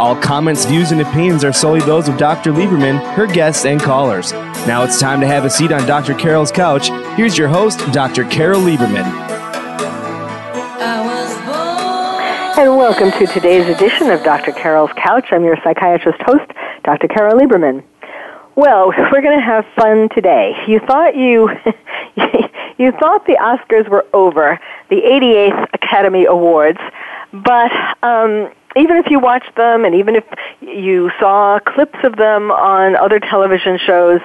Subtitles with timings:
[0.00, 2.52] All comments, views, and opinions are solely those of Dr.
[2.52, 4.32] Lieberman, her guests, and callers.
[4.66, 6.14] Now it's time to have a seat on Dr.
[6.14, 6.88] Carol's couch.
[7.18, 8.24] Here's your host, Dr.
[8.24, 9.04] Carol Lieberman.
[12.56, 14.52] And welcome to today's edition of Dr.
[14.52, 15.26] Carol's Couch.
[15.32, 16.50] I'm your psychiatrist host,
[16.82, 17.06] Dr.
[17.06, 17.84] Carol Lieberman.
[18.56, 20.54] Well, we're going to have fun today.
[20.66, 21.50] You thought you
[22.78, 24.58] you thought the Oscars were over,
[24.88, 26.80] the 88th Academy Awards,
[27.34, 27.70] but
[28.02, 30.24] um, even if you watched them and even if
[30.60, 34.20] you saw clips of them on other television shows,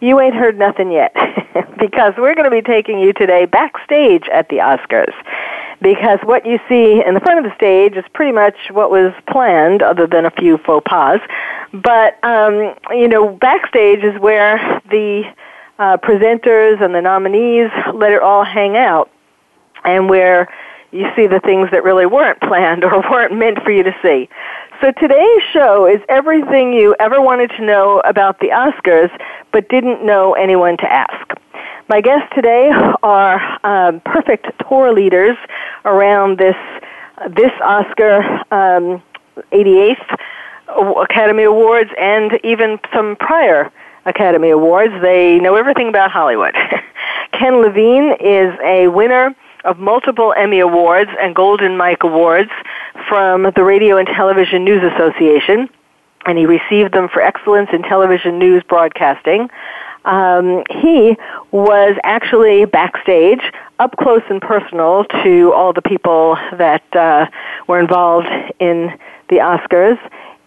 [0.00, 1.12] you ain't heard nothing yet
[1.78, 5.14] because we're going to be taking you today backstage at the Oscars.
[5.80, 9.12] Because what you see in the front of the stage is pretty much what was
[9.28, 11.20] planned, other than a few faux pas.
[11.72, 15.22] But, um, you know, backstage is where the
[15.78, 19.10] uh, presenters and the nominees let it all hang out
[19.84, 20.48] and where
[20.90, 24.28] you see the things that really weren't planned or weren't meant for you to see.
[24.80, 29.10] So today's show is everything you ever wanted to know about the Oscars
[29.52, 31.32] but didn't know anyone to ask.
[31.88, 32.70] My guests today
[33.02, 35.36] are um, perfect tour leaders
[35.84, 36.56] around this
[37.30, 39.02] this Oscar um,
[39.50, 40.18] 88th
[41.02, 43.72] Academy Awards and even some prior
[44.04, 44.92] Academy Awards.
[45.02, 46.54] They know everything about Hollywood.
[47.32, 52.50] Ken Levine is a winner of multiple Emmy Awards and Golden Mike Awards
[53.08, 55.68] from the Radio and Television News Association,
[56.26, 59.48] and he received them for excellence in television news broadcasting.
[60.04, 61.16] Um, he
[61.50, 63.40] was actually backstage,
[63.78, 67.26] up close and personal to all the people that uh,
[67.66, 68.98] were involved in
[69.28, 69.98] the Oscars,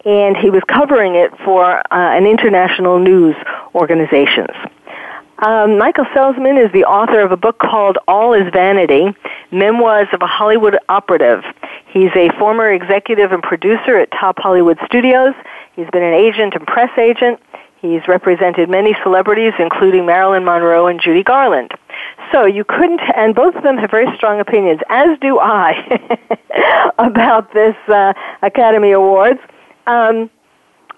[0.05, 3.35] and he was covering it for uh, an international news
[3.75, 4.55] organizations.
[5.41, 9.07] Um, Michael Selsman is the author of a book called All is Vanity
[9.51, 11.43] Memoirs of a Hollywood Operative.
[11.87, 15.33] He's a former executive and producer at Top Hollywood Studios.
[15.75, 17.39] He's been an agent and press agent.
[17.81, 21.71] He's represented many celebrities, including Marilyn Monroe and Judy Garland.
[22.31, 27.51] So you couldn't, and both of them have very strong opinions, as do I, about
[27.51, 28.13] this uh,
[28.43, 29.39] Academy Awards.
[29.87, 30.29] Um,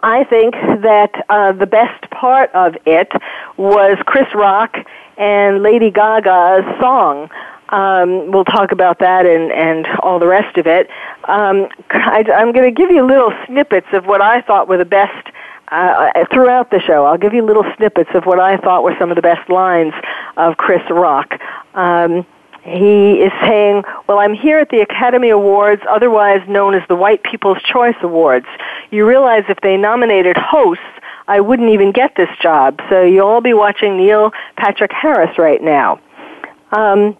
[0.04, 3.10] I think that uh, the best part of it
[3.56, 4.76] was Chris Rock
[5.18, 7.30] and Lady Gaga's song.
[7.70, 10.90] Um, we'll talk about that and, and all the rest of it.
[11.24, 14.86] Um, I, I'm going to give you little snippets of what I thought were the
[14.86, 15.30] best
[15.70, 17.06] uh, throughout the show.
[17.06, 19.94] I'll give you little snippets of what I thought were some of the best lines
[20.36, 21.40] of Chris Rock.
[21.76, 22.26] Um,
[22.64, 27.22] he is saying, Well, I'm here at the Academy Awards, otherwise known as the White
[27.24, 28.46] People's Choice Awards.
[28.90, 30.84] You realize if they nominated hosts,
[31.28, 32.80] I wouldn't even get this job.
[32.90, 36.00] So you'll all be watching Neil Patrick Harris right now.
[36.72, 37.18] Um,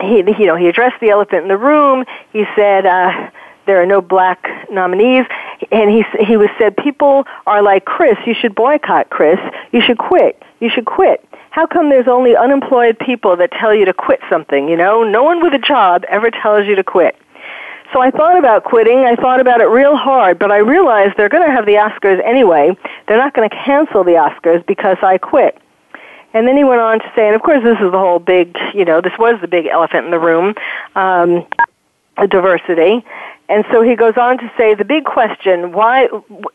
[0.00, 2.04] he, you know, he addressed the elephant in the room.
[2.32, 3.30] He said, uh,
[3.66, 5.26] there are no black nominees.
[5.70, 8.16] And he, he was said, people are like Chris.
[8.24, 9.38] You should boycott Chris.
[9.72, 10.42] You should quit.
[10.60, 14.68] You should quit how come there's only unemployed people that tell you to quit something,
[14.68, 15.02] you know?
[15.02, 17.16] No one with a job ever tells you to quit.
[17.92, 19.00] So I thought about quitting.
[19.00, 22.24] I thought about it real hard, but I realized they're going to have the Oscars
[22.24, 22.76] anyway.
[23.08, 25.58] They're not going to cancel the Oscars because I quit.
[26.32, 28.56] And then he went on to say, and of course this is the whole big,
[28.72, 30.54] you know, this was the big elephant in the room,
[30.94, 31.44] um,
[32.16, 33.04] the diversity.
[33.50, 36.04] And so he goes on to say the big question, why,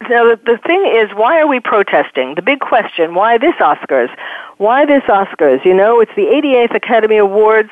[0.09, 2.35] now the the thing is, why are we protesting?
[2.35, 4.09] The big question, why this Oscars?
[4.57, 5.63] Why this Oscars?
[5.65, 7.71] You know, it's the 88th Academy Awards,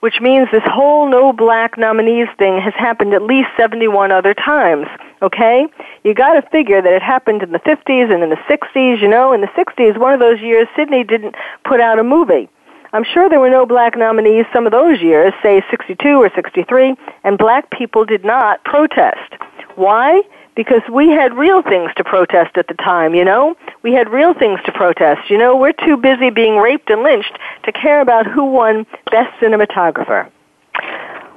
[0.00, 4.86] which means this whole no black nominees thing has happened at least 71 other times,
[5.22, 5.66] okay?
[6.04, 9.32] You gotta figure that it happened in the 50s and in the 60s, you know,
[9.32, 12.50] in the 60s, one of those years, Sidney didn't put out a movie.
[12.92, 16.96] I'm sure there were no black nominees some of those years, say 62 or 63,
[17.24, 19.34] and black people did not protest.
[19.76, 20.22] Why?
[20.54, 23.56] Because we had real things to protest at the time, you know?
[23.82, 25.30] We had real things to protest.
[25.30, 29.38] You know, we're too busy being raped and lynched to care about who won Best
[29.40, 30.30] Cinematographer.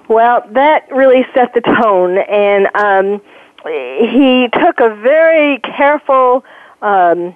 [0.07, 3.21] Well, that really set the tone, and um,
[3.63, 6.43] he took a very careful,
[6.81, 7.35] um,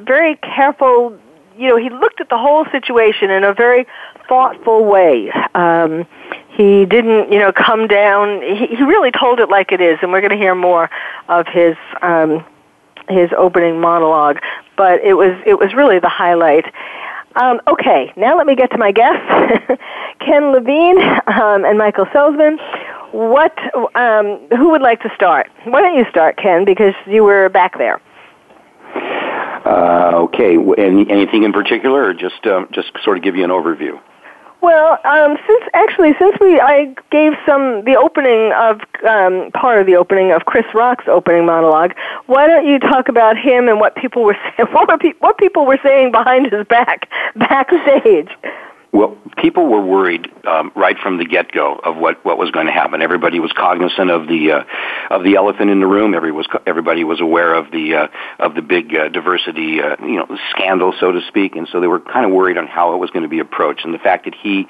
[0.00, 1.18] very careful.
[1.58, 3.84] You know, he looked at the whole situation in a very
[4.28, 5.32] thoughtful way.
[5.56, 6.06] Um,
[6.50, 8.42] he didn't, you know, come down.
[8.42, 10.88] He, he really told it like it is, and we're going to hear more
[11.28, 12.44] of his um,
[13.08, 14.38] his opening monologue.
[14.76, 16.64] But it was it was really the highlight.
[17.34, 19.26] Um, okay, now let me get to my guests,
[20.20, 22.56] Ken Levine um, and Michael Selsman.
[23.12, 23.56] What?
[23.96, 25.50] Um, who would like to start?
[25.64, 28.00] Why don't you start, Ken, because you were back there.
[29.68, 30.56] Uh, okay.
[30.78, 34.00] Any, anything in particular, or just um, just sort of give you an overview?
[34.62, 39.86] Well, um, since actually, since we I gave some the opening of um, part of
[39.86, 41.94] the opening of Chris Rock's opening monologue,
[42.26, 45.36] why don't you talk about him and what people were saying, what, were pe- what
[45.36, 48.30] people were saying behind his back backstage?
[48.90, 52.72] Well, people were worried um, right from the get-go of what, what was going to
[52.72, 53.02] happen.
[53.02, 54.64] Everybody was cognizant of the uh,
[55.10, 56.14] of the elephant in the room.
[56.14, 58.08] Every was everybody was aware of the uh,
[58.38, 61.86] of the big uh, diversity uh, you know scandal, so to speak, and so they
[61.86, 63.84] were kind of worried on how it was going to be approached.
[63.84, 64.66] And the fact that he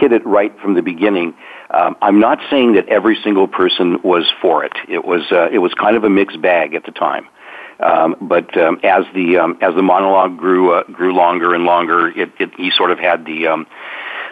[0.00, 1.34] hit it right from the beginning.
[1.70, 4.72] Um, I'm not saying that every single person was for it.
[4.88, 7.28] It was uh, it was kind of a mixed bag at the time.
[7.82, 12.08] Um, but um, as the um, as the monologue grew uh, grew longer and longer,
[12.08, 13.66] it, it, he sort of had the um,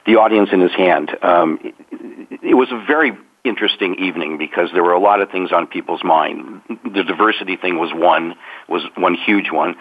[0.07, 1.11] the audience in his hand.
[1.23, 3.13] Um, it, it was a very
[3.45, 6.63] interesting evening because there were a lot of things on people's mind.
[6.69, 8.35] The diversity thing was one
[8.69, 9.75] was one huge one.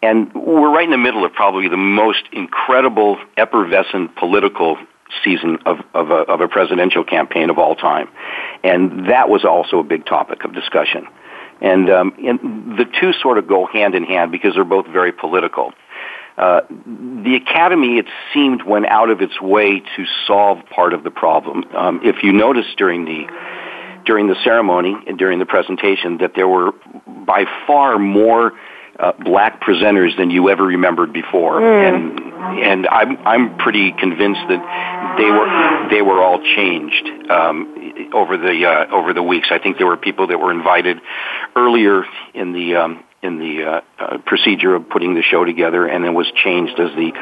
[0.00, 4.78] And we're right in the middle of probably the most incredible, effervescent political
[5.24, 8.08] season of, of, a, of a presidential campaign of all time.
[8.62, 11.08] And that was also a big topic of discussion.
[11.60, 15.12] And, um, and the two sort of go hand in hand because they're both very
[15.12, 15.72] political.
[16.36, 21.10] Uh, the academy, it seemed, went out of its way to solve part of the
[21.10, 21.64] problem.
[21.74, 23.26] Um, if you noticed during the
[24.04, 26.72] during the ceremony and during the presentation, that there were
[27.06, 28.52] by far more
[28.98, 31.88] uh, black presenters than you ever remembered before, mm.
[31.88, 32.18] and
[32.58, 38.66] and I'm I'm pretty convinced that they were they were all changed um, over the
[38.66, 39.48] uh, over the weeks.
[39.50, 40.98] I think there were people that were invited
[41.54, 42.04] earlier
[42.34, 46.10] in the um, in the uh, uh, procedure of putting the show together, and it
[46.10, 47.12] was changed as the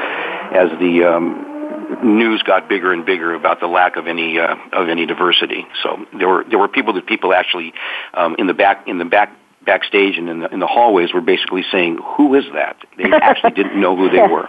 [0.52, 1.56] as the um,
[2.02, 5.66] news got bigger and bigger about the lack of any uh, of any diversity.
[5.82, 7.72] So there were there were people that people actually
[8.14, 9.32] um, in the back in the back
[9.66, 13.52] backstage and in the, in the hallways were basically saying, "Who is that?" They actually
[13.52, 14.48] didn't know who they were.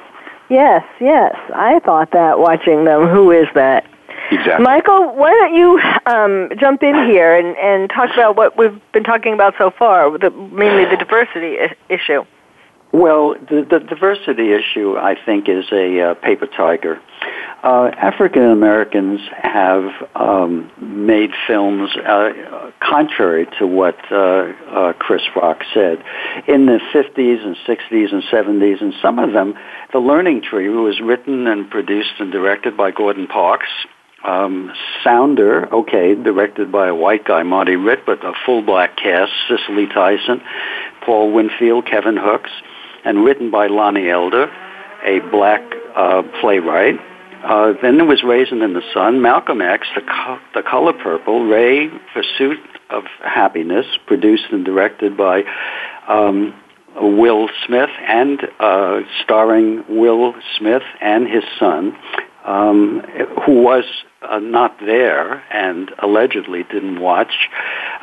[0.50, 3.08] Yes, yes, I thought that watching them.
[3.08, 3.86] Who is that?
[4.32, 4.64] Exactly.
[4.64, 9.04] Michael, why don't you um, jump in here and, and talk about what we've been
[9.04, 12.26] talking about so far, the, mainly the diversity I- issue?
[12.94, 17.02] Well, the, the diversity issue, I think, is a uh, paper tiger.
[17.64, 25.64] Uh, African Americans have um, made films uh, contrary to what uh, uh, Chris Rock
[25.74, 26.02] said
[26.48, 29.56] in the 50s and 60s and 70s, and some of them,
[29.92, 33.70] The Learning Tree was written and produced and directed by Gordon Parks.
[34.24, 34.72] Um,
[35.04, 39.88] Sounder, okay, directed by a white guy, Marty Ritt, but a full black cast, Cicely
[39.88, 40.42] Tyson,
[41.06, 42.52] Paul Winfield, Kevin Hooks
[43.06, 44.52] and written by Lonne Elder,
[45.06, 45.62] a black
[45.96, 47.00] uh, playwright.
[47.44, 51.46] Uh, then there was Raisin in the Sun, Malcolm X, The, Co- the Color Purple,
[51.46, 52.58] Ray, Pursuit
[52.90, 55.44] of Happiness, produced and directed by
[56.08, 56.54] um,
[57.00, 61.96] Will Smith and uh, starring Will Smith and his son,
[62.44, 63.02] um,
[63.46, 63.84] who was
[64.28, 67.50] uh, not there and allegedly didn't watch.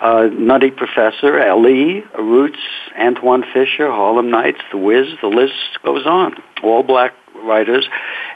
[0.01, 2.59] Uh, Nutty Professor, Ali, Roots,
[2.97, 6.35] Antwone Fisher, Harlem Nights, The Wiz, the list goes on.
[6.63, 7.89] All black writers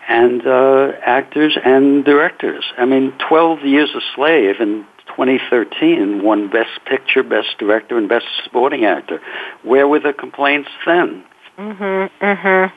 [0.08, 2.64] and uh, actors and directors.
[2.76, 8.26] I mean, 12 Years a Slave in 2013 won Best Picture, Best Director, and Best
[8.44, 9.20] Supporting Actor.
[9.62, 11.24] Where were the complaints then?
[11.58, 12.74] Mm-hmm, mm-hmm.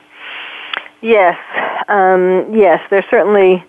[1.02, 1.36] Yes,
[1.88, 3.64] um, yes, there's certainly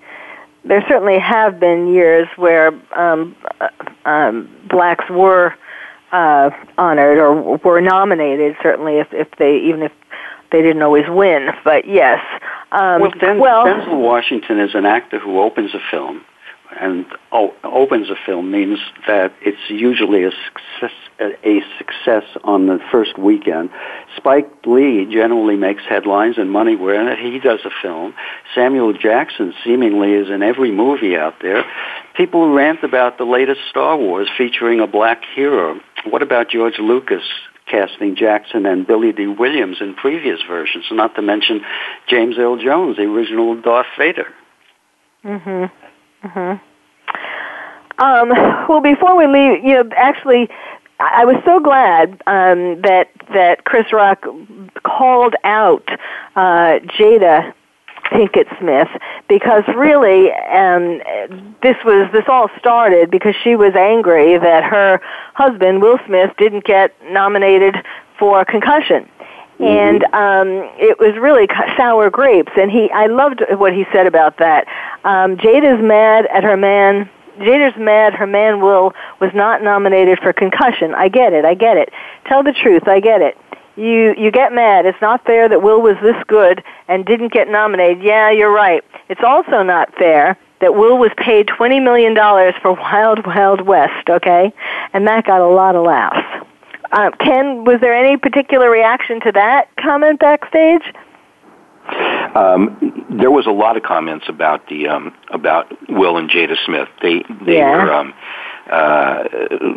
[0.65, 3.69] there certainly have been years where um, uh,
[4.05, 5.53] um, blacks were
[6.11, 8.55] uh, honored or were nominated.
[8.61, 9.91] Certainly, if, if they even if
[10.51, 12.19] they didn't always win, but yes.
[12.71, 16.23] Um, well, Den- well, Denzel Washington is an actor who opens a film
[16.79, 22.79] and oh, opens a film means that it's usually a success, a success on the
[22.91, 23.69] first weekend.
[24.17, 28.13] Spike Lee generally makes headlines and money where he does a film.
[28.55, 31.63] Samuel Jackson seemingly is in every movie out there.
[32.15, 35.79] People rant about the latest Star Wars featuring a black hero.
[36.09, 37.23] What about George Lucas
[37.69, 41.61] casting Jackson and Billy Dee Williams in previous versions, not to mention
[42.07, 44.27] James Earl Jones, the original Darth Vader?
[45.25, 45.71] Mhm.
[46.23, 48.01] Mm-hmm.
[48.03, 48.29] Um,
[48.67, 50.49] well, before we leave, you know, actually,
[50.99, 54.25] I was so glad um, that that Chris Rock
[54.83, 55.87] called out
[56.35, 57.53] uh, Jada
[58.05, 58.87] Pinkett Smith
[59.27, 61.01] because really um,
[61.61, 64.99] this was this all started because she was angry that her
[65.33, 67.75] husband Will Smith didn't get nominated
[68.17, 69.09] for concussion.
[69.59, 69.63] Mm-hmm.
[69.63, 70.47] And um,
[70.79, 72.89] it was really sour grapes, and he.
[72.91, 74.67] I loved what he said about that.
[75.03, 80.33] Um, Jada's mad at her man Jada's mad her man Will was not nominated for
[80.33, 80.93] concussion.
[80.93, 81.45] I get it.
[81.45, 81.91] I get it.
[82.25, 82.87] Tell the truth.
[82.87, 83.37] I get it.
[83.75, 84.85] You you get mad.
[84.85, 88.03] It's not fair that Will was this good and didn't get nominated.
[88.03, 88.83] Yeah, you're right.
[89.09, 94.09] It's also not fair that Will was paid twenty million dollars for Wild Wild West.
[94.09, 94.53] Okay,
[94.93, 96.45] and that got a lot of laughs.
[96.93, 100.83] Uh, Ken, was there any particular reaction to that comment backstage?
[102.35, 106.87] Um, there was a lot of comments about the um, about Will and Jada Smith.
[107.01, 107.71] They they yeah.
[107.71, 107.91] were.
[107.91, 108.13] Um,
[108.71, 109.23] uh,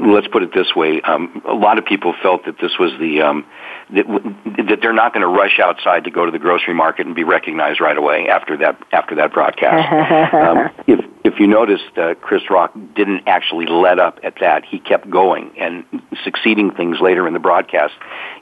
[0.00, 3.22] let's put it this way: um, a lot of people felt that this was the
[3.22, 3.44] um,
[3.90, 4.06] that,
[4.68, 7.24] that they're not going to rush outside to go to the grocery market and be
[7.24, 10.34] recognized right away after that after that broadcast.
[10.34, 14.64] um, if if you noticed, uh, Chris Rock didn't actually let up at that.
[14.64, 15.84] He kept going, and
[16.22, 17.94] succeeding things later in the broadcast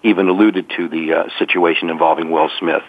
[0.02, 2.82] even alluded to the uh, situation involving Will Smith.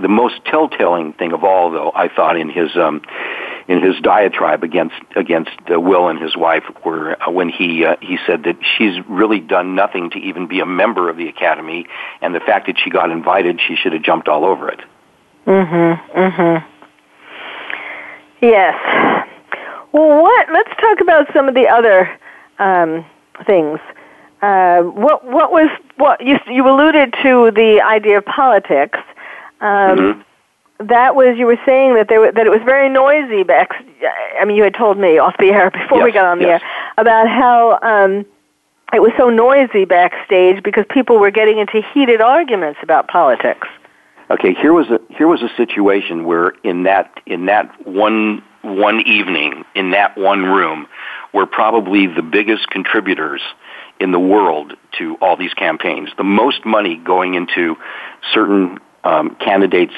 [0.00, 3.00] The most telltale thing of all, though, I thought in his um,
[3.70, 7.94] in his diatribe against against uh, Will and his wife, were uh, when he uh,
[8.02, 11.86] he said that she's really done nothing to even be a member of the Academy,
[12.20, 14.80] and the fact that she got invited, she should have jumped all over it.
[15.46, 16.18] Mm-hmm.
[16.18, 16.66] Mm-hmm.
[18.44, 18.74] Yes.
[19.92, 20.48] Well, what?
[20.52, 22.10] Let's talk about some of the other
[22.58, 23.06] um,
[23.46, 23.78] things.
[24.42, 25.24] Uh, what?
[25.24, 25.70] What was?
[25.96, 28.98] What you you alluded to the idea of politics.
[29.60, 30.20] Um, mm-hmm.
[30.80, 33.70] That was you were saying that there that it was very noisy back.
[34.40, 36.46] I mean, you had told me off the air before yes, we got on the
[36.46, 36.62] yes.
[36.62, 38.24] air about how um,
[38.92, 43.68] it was so noisy backstage because people were getting into heated arguments about politics.
[44.30, 49.00] Okay, here was a here was a situation where in that in that one one
[49.00, 50.86] evening in that one room
[51.32, 53.42] were probably the biggest contributors
[53.98, 56.08] in the world to all these campaigns.
[56.16, 57.76] The most money going into
[58.32, 59.94] certain um, candidates'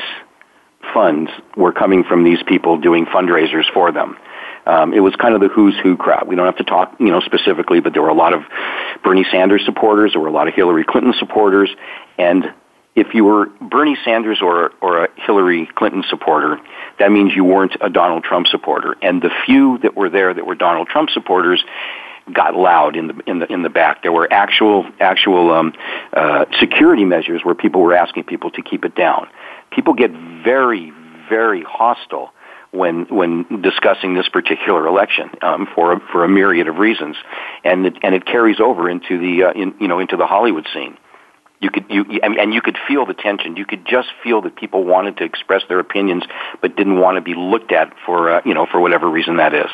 [0.94, 4.16] funds were coming from these people doing fundraisers for them.
[4.64, 6.28] Um, it was kind of the who's who crowd.
[6.28, 8.42] We don't have to talk, you know, specifically, but there were a lot of
[9.02, 11.70] Bernie Sanders supporters, there were a lot of Hillary Clinton supporters,
[12.16, 12.44] and
[12.94, 16.60] if you were Bernie Sanders or or a Hillary Clinton supporter,
[16.98, 18.96] that means you weren't a Donald Trump supporter.
[19.02, 21.64] And the few that were there that were Donald Trump supporters
[22.32, 24.02] got loud in the in the in the back.
[24.02, 25.72] There were actual actual um,
[26.12, 29.28] uh, security measures where people were asking people to keep it down.
[29.74, 30.10] People get
[30.44, 30.92] very
[31.28, 32.32] very hostile
[32.72, 37.16] when when discussing this particular election um, for a, for a myriad of reasons,
[37.64, 40.66] and it, and it carries over into the uh, in, you know into the Hollywood
[40.72, 40.96] scene.
[41.60, 43.56] You could you and you could feel the tension.
[43.56, 46.24] You could just feel that people wanted to express their opinions,
[46.60, 49.54] but didn't want to be looked at for uh, you know for whatever reason that
[49.54, 49.70] is.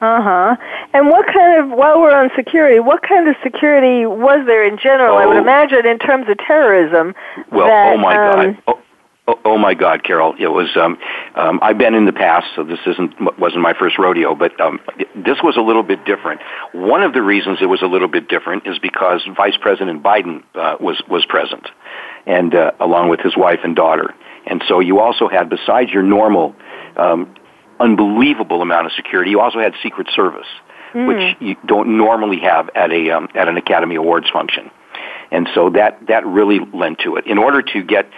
[0.00, 0.56] Uh huh.
[0.92, 4.78] And what kind of, while we're on security, what kind of security was there in
[4.78, 5.14] general?
[5.14, 5.18] Oh.
[5.18, 7.14] I would imagine in terms of terrorism.
[7.50, 8.62] Well, that, oh my um, God.
[8.66, 8.80] Oh,
[9.28, 10.34] oh, oh my God, Carol!
[10.38, 10.68] It was.
[10.76, 10.98] Um,
[11.34, 14.80] um, I've been in the past, so this isn't wasn't my first rodeo, but um,
[15.14, 16.42] this was a little bit different.
[16.72, 20.42] One of the reasons it was a little bit different is because Vice President Biden
[20.54, 21.68] uh, was was present,
[22.26, 24.14] and uh, along with his wife and daughter,
[24.46, 26.54] and so you also had, besides your normal.
[26.96, 27.34] Um,
[27.80, 29.30] unbelievable amount of security.
[29.30, 30.46] You also had Secret Service,
[30.92, 31.06] Hmm.
[31.06, 34.70] which you don't normally have at a um, at an Academy Awards function.
[35.30, 37.26] And so that, that really lent to it.
[37.26, 38.08] In order to get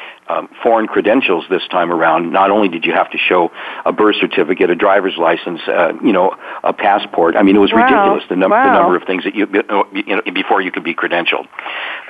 [0.63, 3.51] foreign credentials this time around, not only did you have to show
[3.85, 7.37] a birth certificate, a driver's license, uh, you know, a passport.
[7.37, 7.83] I mean, it was Wow.
[7.85, 8.65] ridiculous the, num- Wow.
[8.67, 9.47] the number of things that you,
[9.93, 11.47] you know, before you could be credentialed.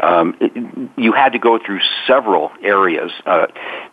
[0.01, 0.53] Um, it-
[0.97, 3.13] you had to go through several areas.
[3.25, 3.47] Uh,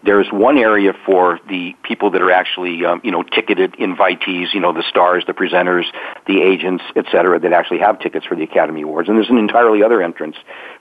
[0.03, 4.59] there's one area for the people that are actually, um, you know, ticketed invitees, you
[4.59, 5.85] know, the stars, the presenters,
[6.25, 9.07] the agents, et cetera, that actually have tickets for the Academy Awards.
[9.09, 10.35] And there's an entirely other entrance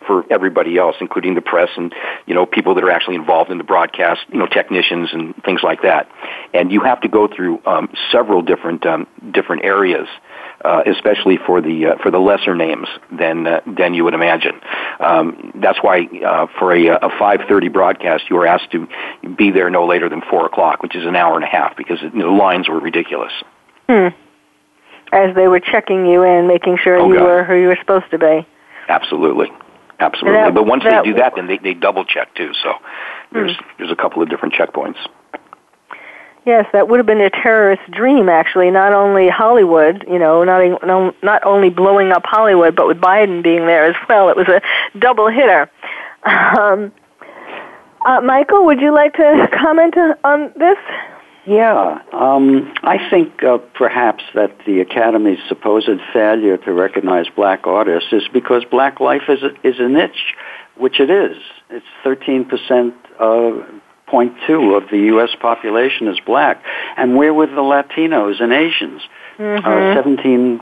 [0.07, 1.95] for everybody else, including the press and,
[2.27, 5.63] you know, people that are actually involved in the broadcast, you know, technicians and things
[5.63, 6.09] like that.
[6.53, 10.09] And you have to go through um, several different um, different areas.
[10.65, 14.59] Uh, especially for the uh, for the lesser names than uh, than you would imagine.
[14.99, 18.89] Um, that's why uh, for a, a 5:30 broadcast, you were asked to
[19.37, 22.01] be there no later than four o'clock, which is an hour and a half, because
[22.01, 23.33] you know, the lines were ridiculous.
[23.91, 24.09] Hmm.
[25.13, 27.25] As they were checking you in, making sure Oh, you God.
[27.25, 28.47] were who you were supposed to be.
[28.89, 29.53] Absolutely,
[30.01, 30.41] absolutely.
[30.41, 32.53] That- but once that- they do that, then they, they double check too.
[32.63, 32.73] So
[33.35, 34.97] there's there's a couple of different checkpoints.
[36.47, 38.71] Yes, that would have been a terrorist dream, actually.
[38.71, 43.67] Not only Hollywood, you know, not not only blowing up Hollywood, but with Biden being
[43.67, 44.29] there as well.
[44.29, 44.61] It was a
[44.99, 45.71] double hitter.
[46.27, 46.91] Um,
[48.07, 50.79] uh, Michael, would you like to comment on this?
[51.47, 58.11] Yeah, um, I think uh, perhaps that the Academy's supposed failure to recognize black artists
[58.13, 60.35] is because black life is a, is a niche,
[60.77, 61.37] which it is.
[61.71, 63.53] It's 13 percent, uh,
[64.07, 65.31] point two of the U.S.
[65.41, 66.63] population is black,
[66.97, 69.03] and we're with the Latinos and Asians.
[69.39, 69.67] Uh, mm-hmm.
[69.67, 70.61] Uh, 17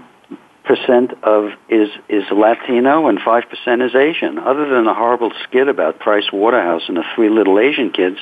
[0.65, 4.39] percent of is is Latino and five percent is Asian.
[4.39, 8.19] Other than a horrible skit about Price Waterhouse and the three little Asian kids,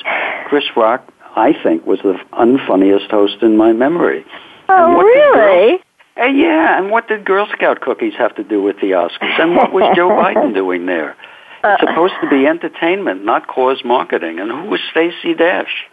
[0.47, 4.25] Chris Rock I think, was the unfunniest host in my memory.
[4.67, 5.79] Oh, really?
[6.17, 9.39] Uh, yeah, and what did Girl Scout cookies have to do with the Oscars?
[9.39, 11.15] And what was Joe Biden doing there?
[11.63, 14.39] It's uh, supposed to be entertainment, not cause marketing.
[14.39, 15.85] And who was Stacey Dash?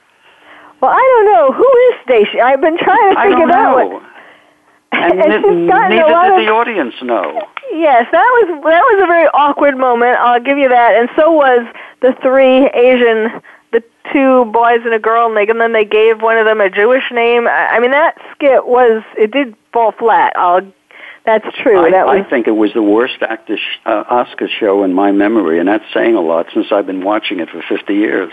[0.81, 1.53] Well, I don't know.
[1.53, 2.41] Who is Stacey.
[2.41, 4.03] I've been trying to figure that out.
[4.93, 7.43] And, and n- neither did the audience know.
[7.73, 10.17] Yes, that was that was a very awkward moment.
[10.19, 10.97] I'll give you that.
[10.97, 11.67] And so was
[12.01, 13.83] the three Asian the
[14.13, 16.71] two boys and a girl, and, they, and then they gave one of them a
[16.71, 17.47] Jewish name.
[17.47, 20.33] I mean, that skit was it did fall flat.
[20.37, 20.63] I'll,
[21.29, 21.85] that's true.
[21.85, 24.95] I, that was, I think it was the worst actor sh- uh, Oscar show in
[24.95, 28.33] my memory, and that's saying a lot since I've been watching it for 50 years.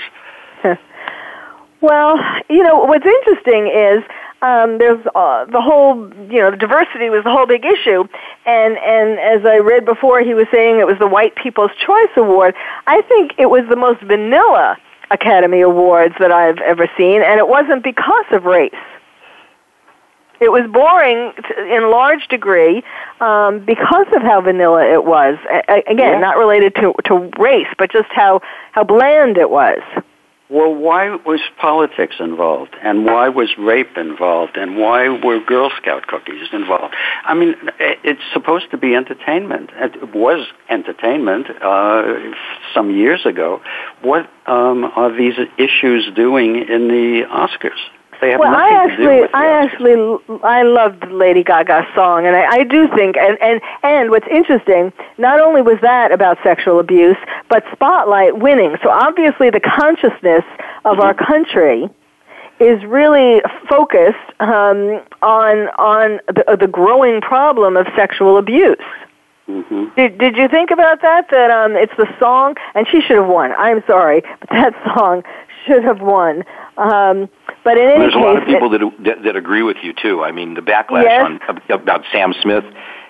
[1.82, 2.18] well,
[2.50, 4.02] you know what's interesting is
[4.42, 8.06] um, there's uh, the whole, you know, the diversity was the whole big issue,
[8.46, 12.16] and and as I read before, he was saying it was the White People's Choice
[12.16, 12.56] Award.
[12.88, 14.78] I think it was the most vanilla
[15.12, 18.72] Academy Awards that I've ever seen, and it wasn't because of race.
[20.40, 22.84] It was boring in large degree
[23.22, 25.38] um, because of how vanilla it was.
[25.68, 26.20] again, yeah.
[26.20, 29.80] not related to, to race, but just how, how bland it was.
[30.48, 32.76] Well, why was politics involved?
[32.84, 34.58] And why was rape involved?
[34.58, 36.94] And why were Girl Scout cookies involved?
[37.24, 39.72] I mean, it's supposed to be entertainment.
[39.74, 42.04] It was entertainment uh,
[42.76, 43.62] some years ago.
[44.04, 47.82] What um, are these issues doing in the Oscars?
[48.26, 52.64] They have well, I actually, I actually, I loved Lady Gaga's song, and I, I
[52.64, 57.18] do think, and, and and what's interesting, not only was that about sexual abuse,
[57.50, 58.78] but Spotlight winning.
[58.82, 60.44] So obviously, the consciousness
[60.86, 61.88] of our country
[62.60, 68.78] is really focused um, on on the, the growing problem of sexual abuse.
[69.48, 69.94] Mm-hmm.
[69.96, 71.30] Did Did you think about that?
[71.30, 73.52] That um, it's the song, and she should have won.
[73.52, 75.22] I'm sorry, but that song
[75.68, 76.44] should have won.
[76.78, 77.30] Um,
[77.66, 79.92] but in any there's case, a lot of people that, that that agree with you
[79.92, 80.24] too.
[80.24, 81.22] I mean, the backlash yes.
[81.26, 82.64] on about Sam Smith.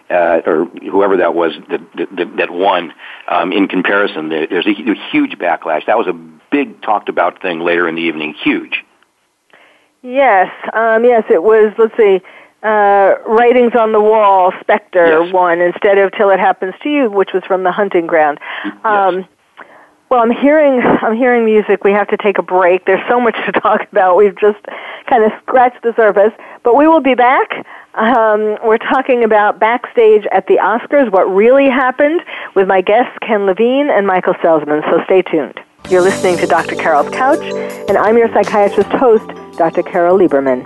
[0.07, 2.93] Uh, or whoever that was that that, that won.
[3.27, 5.87] Um, in comparison, there's a, a huge backlash.
[5.87, 6.13] That was a
[6.51, 8.35] big talked about thing later in the evening.
[8.35, 8.83] Huge.
[10.03, 11.73] Yes, um, yes, it was.
[11.79, 12.21] Let's see,
[12.61, 14.53] uh, writings on the wall.
[14.61, 15.33] Spectre yes.
[15.33, 18.39] won instead of Till It Happens to You, which was from The Hunting Ground.
[18.83, 19.29] Um, yes.
[20.09, 21.83] Well, I'm hearing I'm hearing music.
[21.83, 22.85] We have to take a break.
[22.85, 24.17] There's so much to talk about.
[24.17, 24.59] We've just
[25.09, 26.31] kind of scratched the surface,
[26.63, 27.65] but we will be back.
[27.95, 32.21] Um, we're talking about backstage at the Oscars, what really happened,
[32.53, 34.83] with my guests Ken Levine and Michael Selsman.
[34.91, 35.59] So stay tuned.
[35.89, 36.75] You're listening to Dr.
[36.75, 37.43] Carol's Couch,
[37.87, 39.83] and I'm your psychiatrist host, Dr.
[39.83, 40.65] Carol Lieberman.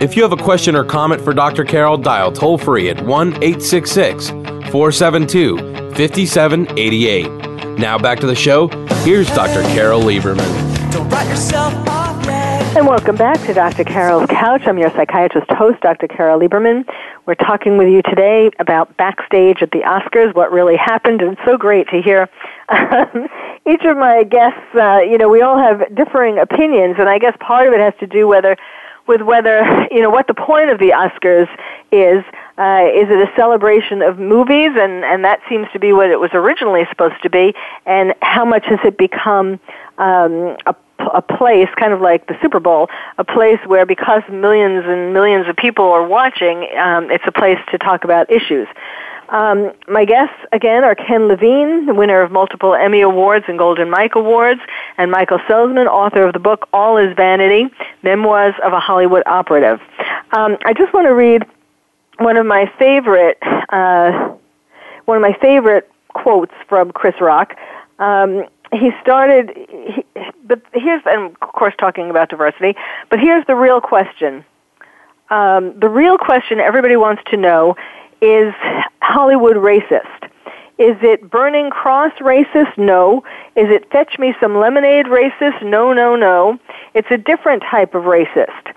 [0.00, 1.64] If you have a question or comment for Dr.
[1.64, 5.58] Carol, dial toll free at 1 866 472
[5.96, 7.26] 5788.
[7.80, 8.68] Now back to the show.
[9.02, 9.60] Here's Dr.
[9.74, 10.46] Carol Lieberman.
[12.76, 13.82] And welcome back to Dr.
[13.82, 14.62] Carol's Couch.
[14.66, 16.06] I'm your psychiatrist host, Dr.
[16.06, 16.88] Carol Lieberman.
[17.26, 21.44] We're talking with you today about backstage at the Oscars, what really happened, and it's
[21.44, 22.28] so great to hear
[22.68, 23.26] um,
[23.66, 24.60] each of my guests.
[24.74, 27.94] Uh, you know, we all have differing opinions, and I guess part of it has
[27.98, 28.56] to do whether
[29.08, 31.48] with whether you know what the point of the Oscars
[31.90, 32.22] is.
[32.58, 36.20] Uh, is it a celebration of movies, and and that seems to be what it
[36.20, 37.54] was originally supposed to be,
[37.86, 39.58] and how much has it become
[39.98, 40.74] um, a
[41.14, 45.48] a place, kind of like the Super Bowl, a place where because millions and millions
[45.48, 48.66] of people are watching, um, it's a place to talk about issues.
[49.28, 53.90] Um, my guests again are Ken Levine, the winner of multiple Emmy Awards and Golden
[53.90, 54.60] Mike Awards,
[54.96, 57.68] and Michael Selsman, author of the book All Is Vanity:
[58.02, 59.80] Memoirs of a Hollywood Operative.
[60.32, 61.44] Um, I just want to read
[62.18, 63.38] one of my favorite
[63.68, 64.34] uh,
[65.04, 67.54] one of my favorite quotes from Chris Rock.
[67.98, 70.04] Um, he started, he,
[70.44, 72.76] but here's, and of course talking about diversity,
[73.08, 74.44] but here's the real question.
[75.30, 77.76] Um, the real question everybody wants to know
[78.20, 78.52] is
[79.00, 80.28] Hollywood racist?
[80.78, 82.78] Is it Burning Cross racist?
[82.78, 83.24] No.
[83.56, 85.62] Is it Fetch Me Some Lemonade racist?
[85.62, 86.58] No, no, no.
[86.94, 88.74] It's a different type of racist.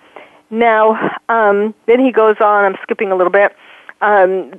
[0.50, 3.56] Now, um, then he goes on, I'm skipping a little bit.
[4.02, 4.54] Um,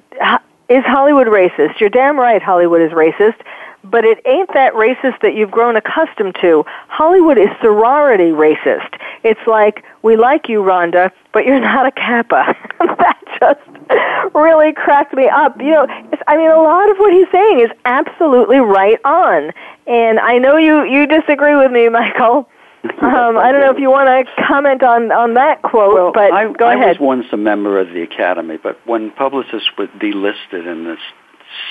[0.69, 1.81] is Hollywood racist?
[1.81, 3.41] You're damn right Hollywood is racist,
[3.85, 6.65] but it ain't that racist that you've grown accustomed to.
[6.89, 8.99] Hollywood is sorority racist.
[9.25, 12.57] It's like, we like you, Rhonda, but you're not a Kappa.
[12.81, 15.59] that just really cracked me up.
[15.59, 15.87] You know,
[16.27, 19.53] I mean, a lot of what he's saying is absolutely right on.
[19.87, 22.49] And I know you, you disagree with me, Michael.
[22.85, 26.33] Um, I don't know if you want to comment on, on that quote, well, but
[26.33, 26.89] I, go I ahead.
[26.89, 30.97] I was once a member of the Academy, but when publicists were delisted in the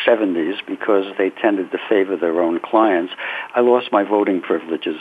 [0.06, 3.14] 70s because they tended to favor their own clients,
[3.56, 4.96] I lost my voting privileges.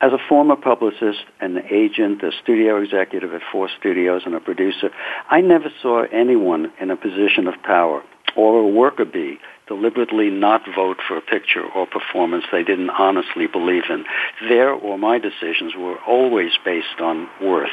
[0.00, 4.90] As a former publicist, an agent, a studio executive at four studios, and a producer,
[5.30, 8.02] I never saw anyone in a position of power
[8.36, 13.46] or a worker bee deliberately not vote for a picture or performance they didn't honestly
[13.46, 14.04] believe in.
[14.48, 17.70] Their or my decisions were always based on worth.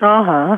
[0.00, 0.56] Uh huh.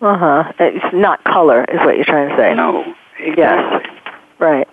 [0.00, 0.52] Uh huh.
[0.58, 2.54] It's not color, is what you're trying to say.
[2.54, 2.94] No.
[3.18, 3.36] Exactly.
[3.36, 4.14] Yes.
[4.38, 4.68] Right.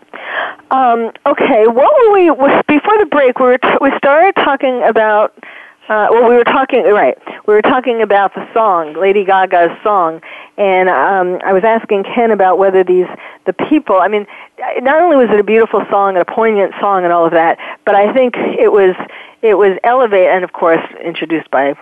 [0.71, 1.67] Um, okay.
[1.67, 2.29] What were we
[2.67, 3.39] before the break?
[3.39, 5.33] We were t- we started talking about
[5.87, 7.15] uh, well, we were talking right.
[7.45, 10.19] We were talking about the song, Lady Gaga's song,
[10.57, 13.05] and um, I was asking Ken about whether these
[13.45, 13.97] the people.
[13.97, 14.25] I mean,
[14.77, 17.59] not only was it a beautiful song and a poignant song and all of that,
[17.85, 18.95] but I think it was
[19.43, 21.75] it was elevated and of course introduced by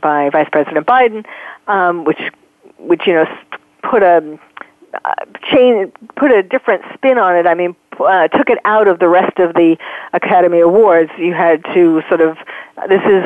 [0.00, 1.26] by Vice President Biden,
[1.68, 2.20] um, which
[2.78, 3.26] which you know
[3.82, 4.38] put a
[5.52, 7.46] change put a different spin on it.
[7.46, 9.76] I mean, uh, took it out of the rest of the
[10.12, 11.10] Academy Awards.
[11.18, 12.36] You had to sort of
[12.88, 13.24] this is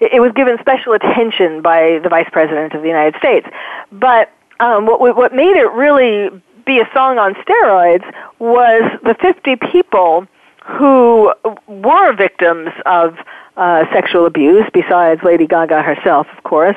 [0.00, 3.46] it was given special attention by the Vice President of the United States.
[3.92, 6.30] But um, what, what made it really
[6.64, 8.04] be a song on steroids
[8.38, 10.26] was the 50 people
[10.64, 11.32] who
[11.66, 13.16] were victims of
[13.56, 16.76] uh, sexual abuse, besides Lady Gaga herself, of course.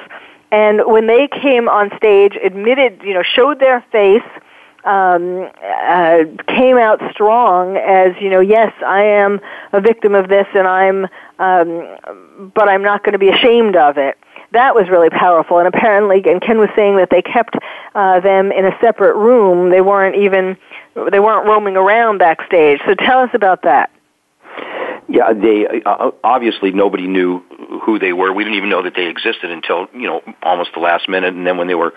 [0.54, 4.22] And when they came on stage, admitted, you know, showed their face,
[4.86, 10.46] um, uh, came out strong as you know, yes, I am a victim of this,
[10.54, 11.08] and I'm,
[11.39, 14.16] um, but I'm not going to be ashamed of it.
[14.52, 17.56] That was really powerful, and apparently, and Ken was saying that they kept
[17.96, 19.72] uh, them in a separate room.
[19.72, 20.56] They weren't even,
[21.10, 22.80] they weren't roaming around backstage.
[22.86, 23.89] So tell us about that.
[25.10, 27.42] Yeah, they uh, obviously nobody knew
[27.84, 28.32] who they were.
[28.32, 31.34] We didn't even know that they existed until you know almost the last minute.
[31.34, 31.94] And then when they were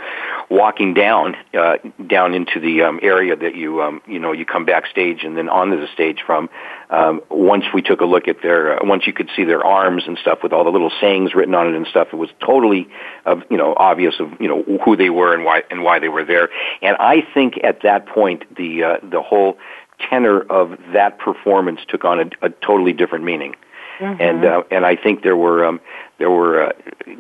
[0.51, 4.65] walking down uh, down into the um, area that you um, you know you come
[4.65, 6.49] backstage and then onto the stage from,
[6.91, 10.05] um, once we took a look at their uh, once you could see their arms
[10.07, 12.89] and stuff with all the little sayings written on it and stuff, it was totally
[13.25, 16.09] uh, you know obvious of you know who they were and why and why they
[16.09, 16.49] were there.
[16.83, 19.59] And I think at that point the uh, the whole
[19.99, 23.55] tenor of that performance took on a, a totally different meaning.
[23.99, 24.21] Mm-hmm.
[24.21, 25.81] And uh, and I think there were um,
[26.19, 26.73] there were uh,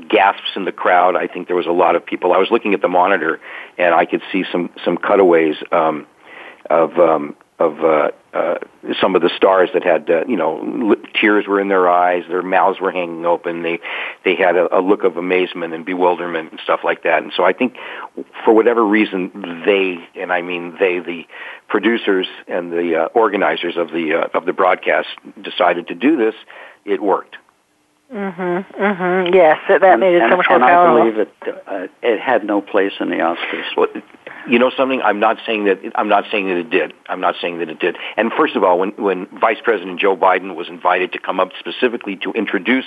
[0.08, 1.16] gasps in the crowd.
[1.16, 2.34] I think there was a lot of people.
[2.34, 3.40] I was looking at the monitor,
[3.78, 6.06] and I could see some some cutaways um,
[6.68, 8.58] of um, of uh, uh,
[9.00, 12.42] some of the stars that had uh, you know tears were in their eyes, their
[12.42, 13.62] mouths were hanging open.
[13.62, 13.80] They
[14.24, 17.22] they had a, a look of amazement and bewilderment and stuff like that.
[17.22, 17.76] And so I think
[18.44, 21.26] for whatever reason they and I mean they the
[21.68, 25.08] producers and the uh, organizers of the uh, of the broadcast
[25.40, 26.34] decided to do this.
[26.84, 27.36] It worked.
[28.12, 28.64] Mhm.
[28.72, 29.34] Mhm.
[29.34, 31.28] Yes, that, that made it and, so much and more I believe it.
[31.66, 33.64] Uh, it had no place in the Oscars.
[33.76, 33.88] Well,
[34.48, 35.02] you know something?
[35.02, 35.80] I'm not saying that.
[35.96, 36.94] I'm not saying that it did.
[37.08, 37.96] I'm not saying that it did.
[38.16, 41.50] And first of all, when when Vice President Joe Biden was invited to come up
[41.58, 42.84] specifically to introduce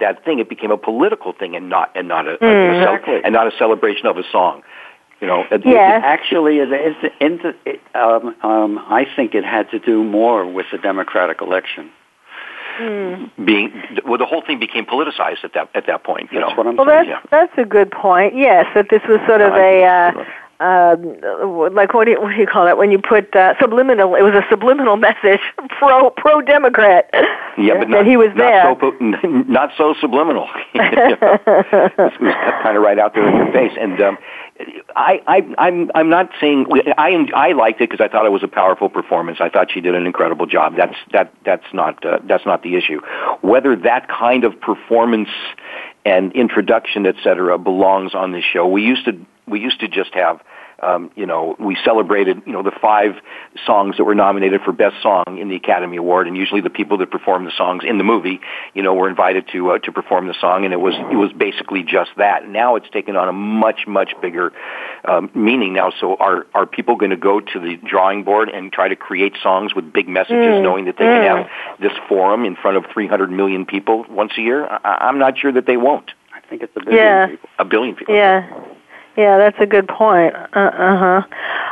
[0.00, 2.94] that thing, it became a political thing and not and not a, a- a cel-
[2.94, 3.20] Exactly.
[3.22, 4.62] and not a celebration of a song.
[5.20, 6.02] You know, it- Yes.
[6.04, 10.66] Actually, it, it, in it, um, um, I think it had to do more with
[10.72, 11.90] the Democratic election.
[12.78, 13.72] Being
[14.04, 16.30] well, the whole thing became politicized at that at that point.
[16.32, 17.08] You That's know, what I'm Well, saying.
[17.10, 18.36] that's that's a good point.
[18.36, 20.24] Yes, that this was sort of a uh,
[20.58, 21.20] um,
[21.74, 24.14] like what do you, what do you call that when you put uh, subliminal?
[24.14, 25.40] It was a subliminal message
[25.78, 27.10] pro pro Democrat.
[27.58, 28.76] yeah, but not, he was not there.
[28.80, 28.90] So,
[29.48, 30.48] not so subliminal.
[30.74, 33.72] It was kind of right out there in your face.
[33.78, 34.18] And um,
[34.94, 36.66] I, I, I'm, I'm not saying
[36.96, 39.38] I, I liked it because I thought it was a powerful performance.
[39.40, 40.74] I thought she did an incredible job.
[40.76, 43.00] That's that, that's not, uh, that's not the issue.
[43.40, 45.28] Whether that kind of performance
[46.04, 48.66] and introduction, et cetera, belongs on this show.
[48.66, 49.12] We used to,
[49.46, 50.40] we used to just have.
[50.82, 53.14] Um, you know, we celebrated, you know, the five
[53.64, 56.98] songs that were nominated for Best Song in the Academy Award, and usually the people
[56.98, 58.40] that performed the songs in the movie,
[58.74, 61.32] you know, were invited to uh, to perform the song, and it was it was
[61.32, 62.46] basically just that.
[62.46, 64.52] Now it's taken on a much much bigger
[65.06, 65.92] um, meaning now.
[65.98, 69.32] So are are people going to go to the drawing board and try to create
[69.42, 71.48] songs with big messages, knowing that they can have
[71.80, 74.66] this forum in front of 300 million people once a year?
[74.66, 76.10] I, I'm not sure that they won't.
[76.34, 77.26] I think it's a billion Yeah.
[77.28, 77.48] people.
[77.58, 78.14] A billion people.
[78.14, 78.46] Yeah,
[79.16, 80.34] yeah, that's a good point.
[80.34, 81.22] Uh huh.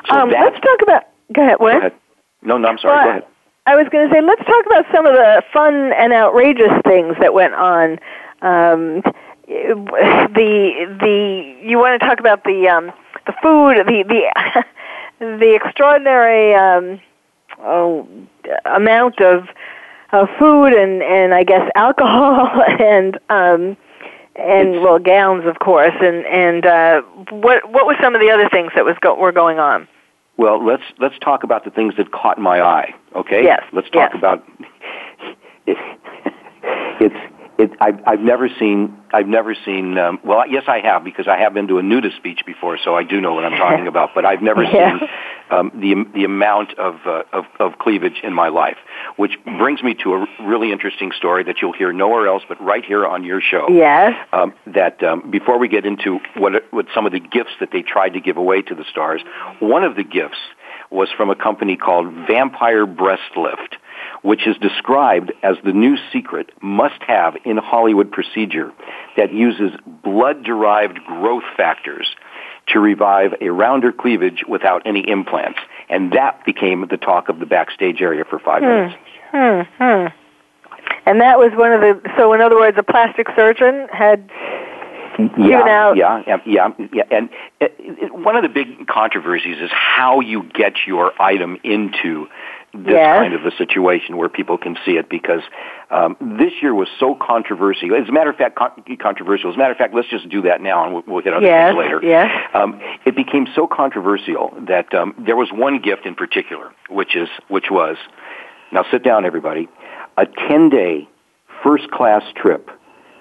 [0.08, 1.04] So um, let's talk about.
[1.32, 1.56] Go ahead.
[1.58, 1.72] What?
[1.72, 1.92] Go ahead.
[2.42, 2.94] No, no, I'm sorry.
[2.94, 3.24] Well, Go ahead.
[3.66, 7.16] I was going to say, let's talk about some of the fun and outrageous things
[7.18, 7.98] that went on.
[8.42, 9.02] Um,
[9.46, 12.92] the the you want to talk about the um,
[13.26, 14.64] the food, the the
[15.38, 17.00] the extraordinary um,
[17.60, 18.06] oh,
[18.66, 19.48] amount of
[20.12, 23.76] of food and and I guess alcohol and um,
[24.36, 28.48] and well gowns of course and and uh, what what were some of the other
[28.48, 29.88] things that was go- were going on?
[30.36, 32.94] Well, let's let's talk about the things that caught my eye.
[33.14, 33.44] Okay.
[33.44, 34.18] Yes, Let's talk yes.
[34.18, 34.44] about.
[35.66, 35.78] It,
[37.00, 37.70] it's it.
[37.80, 38.96] I've I've never seen.
[39.12, 39.96] I've never seen.
[39.98, 42.94] Um, well, yes, I have because I have been to a nudist beach before, so
[42.96, 44.10] I do know what I'm talking about.
[44.14, 44.98] But I've never Yeah.
[44.98, 45.08] seen
[45.50, 48.76] um, the the amount of, uh, of of cleavage in my life,
[49.16, 52.84] which brings me to a really interesting story that you'll hear nowhere else but right
[52.84, 54.14] here on your show Yes.
[54.32, 57.82] um, that um, before we get into what, what some of the gifts that they
[57.82, 59.20] tried to give away to the stars,
[59.60, 60.38] one of the gifts
[60.90, 63.76] was from a company called Vampire Breast Lift,
[64.24, 68.72] which is described as the new secret must-have in Hollywood procedure
[69.18, 69.70] that uses
[70.02, 72.06] blood-derived growth factors
[72.68, 75.58] to revive a rounder cleavage without any implants.
[75.90, 78.94] And that became the talk of the backstage area for five minutes.
[79.30, 79.60] Hmm.
[79.76, 80.06] Hmm.
[81.04, 82.00] And that was one of the.
[82.16, 84.30] So, in other words, a plastic surgeon had.
[85.38, 87.02] Yeah, yeah, yeah, yeah.
[87.10, 87.28] And
[87.60, 92.26] it, it, one of the big controversies is how you get your item into
[92.74, 93.18] this Yes.
[93.20, 95.42] kind of a situation where people can see it because
[95.90, 97.94] um, this year was so controversial.
[97.94, 99.50] As a matter of fact, con- controversial.
[99.50, 101.46] As a matter of fact, let's just do that now and we'll, we'll hit other
[101.46, 102.00] Yes, things later.
[102.02, 102.30] yes.
[102.54, 107.28] Um, it became so controversial that um, there was one gift in particular, which is
[107.48, 107.96] which was
[108.72, 109.68] now sit down, everybody,
[110.16, 111.08] a ten day
[111.62, 112.70] first class trip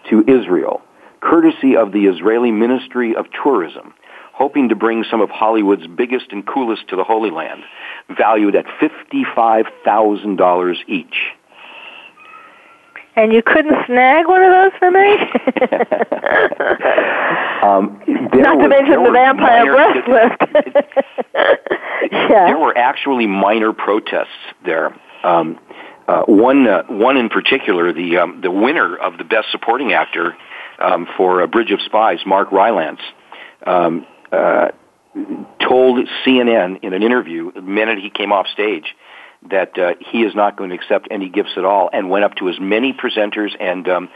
[0.10, 0.82] to Israel,
[1.22, 3.94] courtesy of the Israeli Ministry of Tourism,
[4.34, 7.64] hoping to bring some of Hollywood's biggest and coolest to the Holy Land,
[8.18, 11.16] valued at $55,000 each.
[13.16, 15.18] And you couldn't snag one of those for me?
[17.64, 20.42] Um, Not to mention the vampire minor- breast lift.
[22.12, 22.48] yeah.
[22.48, 24.28] There were actually minor protests
[24.66, 24.94] there.
[25.24, 25.58] Um,
[26.10, 30.36] uh, one, uh, one in particular, the um, the winner of the Best Supporting Actor
[30.80, 33.00] um, for uh, Bridge of Spies, Mark Rylance,
[33.66, 34.72] um, uh,
[35.60, 38.96] told CNN in an interview the minute he came off stage
[39.50, 42.36] that uh, he is not going to accept any gifts at all, and went up
[42.36, 44.10] to as many presenters and um,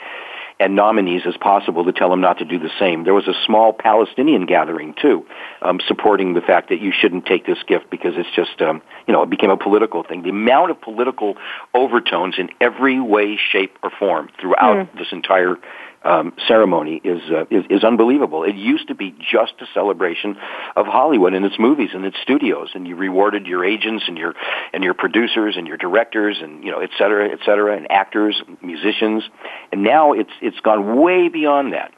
[0.60, 3.03] and nominees as possible to tell him not to do the same.
[3.03, 5.25] There was a small Palestinian gathering too,
[5.62, 9.13] um, supporting the fact that you shouldn't take this gift because it's just, um, you
[9.13, 10.23] know, it became a political thing.
[10.23, 11.38] The amount of political
[11.75, 15.58] overtones in every way, shape, or form throughout this entire
[16.03, 18.43] um, ceremony is, uh, is is unbelievable.
[18.43, 20.38] It used to be just a celebration
[20.75, 24.33] of Hollywood and its movies and its studios, and you rewarded your agents and your
[24.73, 28.41] and your producers and your directors and you know et cetera, et cetera, and actors,
[28.62, 29.23] musicians,
[29.71, 31.91] and now it's it's gone way beyond that.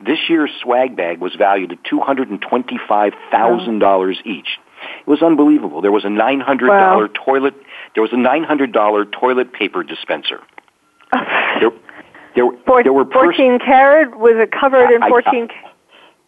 [0.00, 4.58] This year's swag bag was valued at two hundred and twenty-five thousand dollars each.
[5.00, 5.82] It was unbelievable.
[5.82, 7.54] There was a nine hundred dollar toilet.
[7.94, 10.40] There was a nine hundred dollar toilet paper dispenser.
[12.34, 14.18] There, Four, there were pers- 14 karat?
[14.18, 15.48] Was it covered in I- I- 14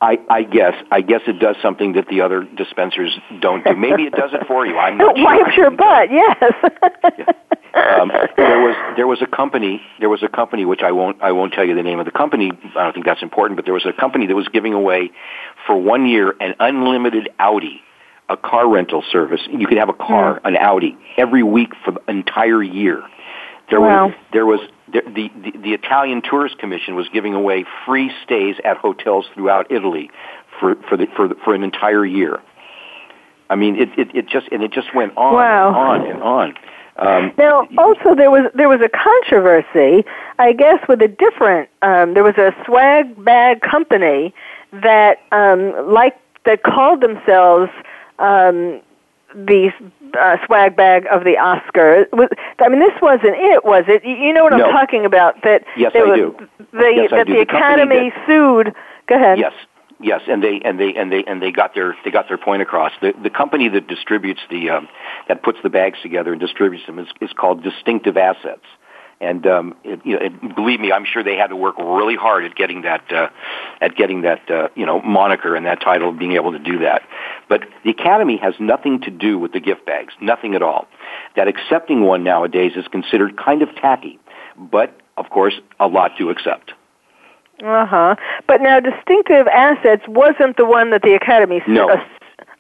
[0.05, 0.75] I, I guess.
[0.91, 3.77] I guess it does something that the other dispensers don't do.
[3.77, 4.77] Maybe it does it for you.
[4.77, 5.25] I'm not It sure.
[5.45, 6.37] wipes your butt, yes.
[7.75, 11.31] um, there was there was a company there was a company which I won't I
[11.33, 13.75] won't tell you the name of the company I don't think that's important but there
[13.75, 15.11] was a company that was giving away
[15.67, 17.81] for one year an unlimited Audi
[18.29, 20.49] a car rental service you could have a car Hmm.
[20.49, 23.03] an Audi every week for the entire year
[23.71, 24.07] there Wow.
[24.09, 24.61] was there was
[24.93, 25.03] the,
[25.43, 30.11] the the Italian Tourist Commission was giving away free stays at hotels throughout Italy
[30.61, 32.41] for for the for the, for an entire year
[33.51, 35.69] I mean it it, it just and it just went on Wow.
[35.69, 36.55] and on and on
[36.97, 40.05] um, Now, also there was there was a controversy,
[40.39, 41.71] I guess, with a different.
[41.81, 44.35] Um, there was a swag bag company
[44.73, 47.71] that um, like that called themselves
[48.19, 48.81] um,
[49.35, 49.71] the
[50.21, 52.07] uh, swag bag of the Oscars.
[52.13, 54.05] Was- I mean, this wasn't it, was it?
[54.05, 54.65] You- know what No.
[54.67, 55.43] I'm talking about?
[55.43, 56.49] That Yes, I was, do.
[56.73, 57.33] The, Yes, I that do.
[57.35, 58.75] the, The Academy sued.
[59.09, 59.39] Go ahead.
[59.39, 59.53] Yes,
[60.01, 62.63] yes, and they and they and they and they got their they got their point
[62.63, 62.93] across.
[63.01, 64.89] The the company that distributes the um,
[65.29, 68.65] that puts the bags together and distributes them is, is called Distinctive Assets.
[69.23, 72.17] And um, it, you know, it, believe me, I'm sure they had to work really
[72.17, 73.29] hard at getting that uh,
[73.81, 77.03] at getting that uh, you know moniker and that title, being able to do that.
[77.49, 80.89] But the Academy has nothing to do with the gift bags, nothing at all.
[81.37, 84.19] That accepting one nowadays is considered kind of tacky,
[84.59, 86.73] but of course, a lot to accept.
[87.63, 88.17] Uh huh.
[88.49, 91.63] But now, distinctive assets wasn't the one that the Academy.
[91.69, 91.97] No.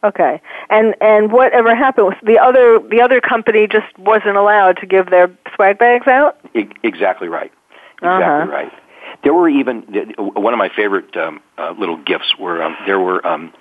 [0.04, 0.40] Okay.
[0.70, 5.10] And and whatever happened was the other the other company just wasn't allowed to give
[5.10, 6.38] their swag bags out.
[6.54, 7.52] E- Exactly right.
[7.98, 8.46] Exactly Uh-huh.
[8.50, 8.72] right.
[9.22, 9.82] There were even
[10.18, 13.52] one of my favorite um, uh, little gifts were um, there were um,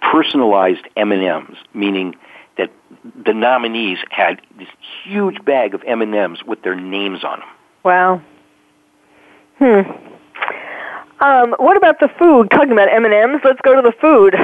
[0.00, 2.14] personalized M and M's, meaning
[2.56, 2.70] that
[3.24, 4.68] the nominees had this
[5.04, 7.48] huge bag of M and M's with their names on them.
[7.84, 8.22] Wow.
[9.58, 9.80] Hmm.
[11.20, 12.50] Um, what about the food?
[12.50, 14.34] Talking about M and M's, let's go to the food.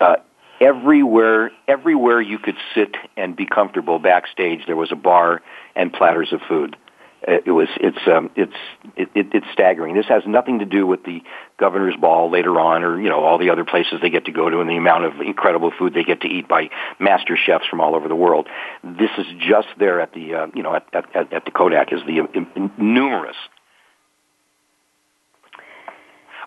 [0.00, 0.16] Uh,
[0.60, 5.42] everywhere, everywhere you could sit and be comfortable backstage, there was a bar
[5.74, 6.76] and platters of food.
[7.26, 8.52] Uh, It was, it's, um, it's,
[8.96, 9.94] it, it, it's staggering.
[9.94, 11.22] This has nothing to do with the
[11.58, 14.50] governor's ball later on, or you know, all the other places they get to go
[14.50, 17.80] to, and the amount of incredible food they get to eat by master chefs from
[17.80, 18.46] all over the world.
[18.82, 22.00] This is just there at the, uh, you know, at, at, at the Kodak is
[22.06, 23.36] the uh, numerous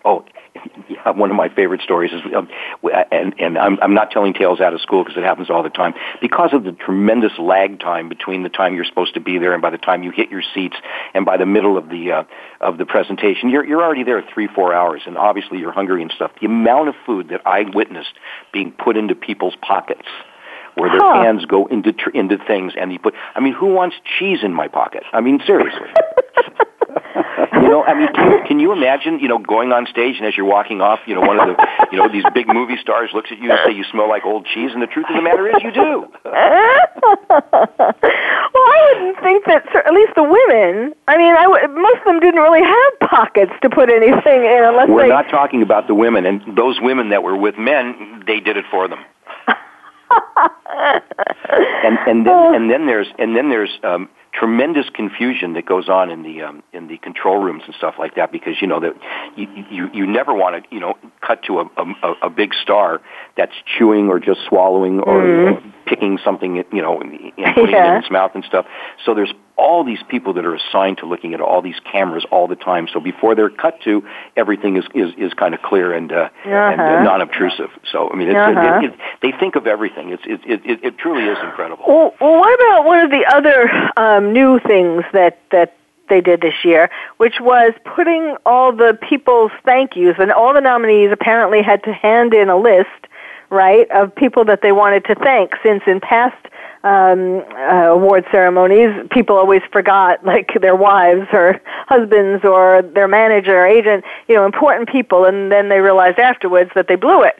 [0.04, 0.24] Oh,
[1.14, 2.48] one of my favorite stories is, um,
[3.12, 5.70] and and I'm I'm not telling tales out of school because it happens all the
[5.70, 5.94] time.
[6.20, 9.62] Because of the tremendous lag time between the time you're supposed to be there and
[9.62, 10.76] by the time you hit your seats,
[11.14, 12.24] and by the middle of the uh,
[12.60, 16.10] of the presentation, you're you're already there three four hours, and obviously you're hungry and
[16.12, 16.30] stuff.
[16.40, 18.12] The amount of food that I witnessed
[18.52, 20.08] being put into people's pockets.
[20.74, 21.24] Where their Huh.
[21.24, 23.14] hands go into tr- into things, and you put.
[23.34, 25.02] I mean, who wants cheese in my pocket?
[25.12, 25.88] I mean, seriously.
[27.62, 30.36] you know, I mean, can, can you imagine, you know, going on stage and as
[30.36, 33.30] you're walking off, you know, one of the, you know, these big movie stars looks
[33.32, 35.46] at you and say you smell like old cheese, and the truth of the matter
[35.48, 36.06] is you do.
[36.24, 37.94] well,
[38.54, 39.64] I wouldn't think that.
[39.72, 40.94] cer- At least the women.
[41.08, 44.64] I mean, I w- most of them didn't really have pockets to put anything in,
[44.64, 45.08] unless We're they.
[45.08, 48.64] not talking about the women, and those women that were with men, they did it
[48.70, 49.00] for them.
[51.84, 56.10] and and then and then there's and then there's um, tremendous confusion that goes on
[56.10, 58.94] in the um, in the control rooms and stuff like that because you know that
[59.36, 63.00] you you, you never want to you know cut to a, a a big star
[63.36, 67.96] that's chewing or just swallowing or know, picking something you know and putting it Mm-hmm.
[67.96, 68.66] In its mouth and stuff.
[69.04, 72.46] So there's all these people that are assigned to looking at all these cameras all
[72.46, 72.86] the time.
[72.92, 74.04] So before they're cut to,
[74.36, 77.02] everything is is, is kind of clear and uh, and uh, Uh-huh.
[77.02, 77.70] non-obtrusive.
[77.90, 78.80] So I mean, it's, Uh-huh.
[78.82, 80.10] it, it, they think of everything.
[80.10, 81.84] It's it, it it it truly is incredible.
[81.88, 85.74] Well, well, what about one of the other um, new things that that
[86.08, 90.60] they did this year, which was putting all the people's thank yous, and all the
[90.60, 92.88] nominees apparently had to hand in a list,
[93.50, 95.52] right, of people that they wanted to thank.
[95.62, 96.36] Since in past
[96.84, 103.58] um, uh, award ceremonies, people always forgot, like their wives or husbands or their manager
[103.58, 107.36] or agent, you know, important people, and then they realized afterwards that they blew it.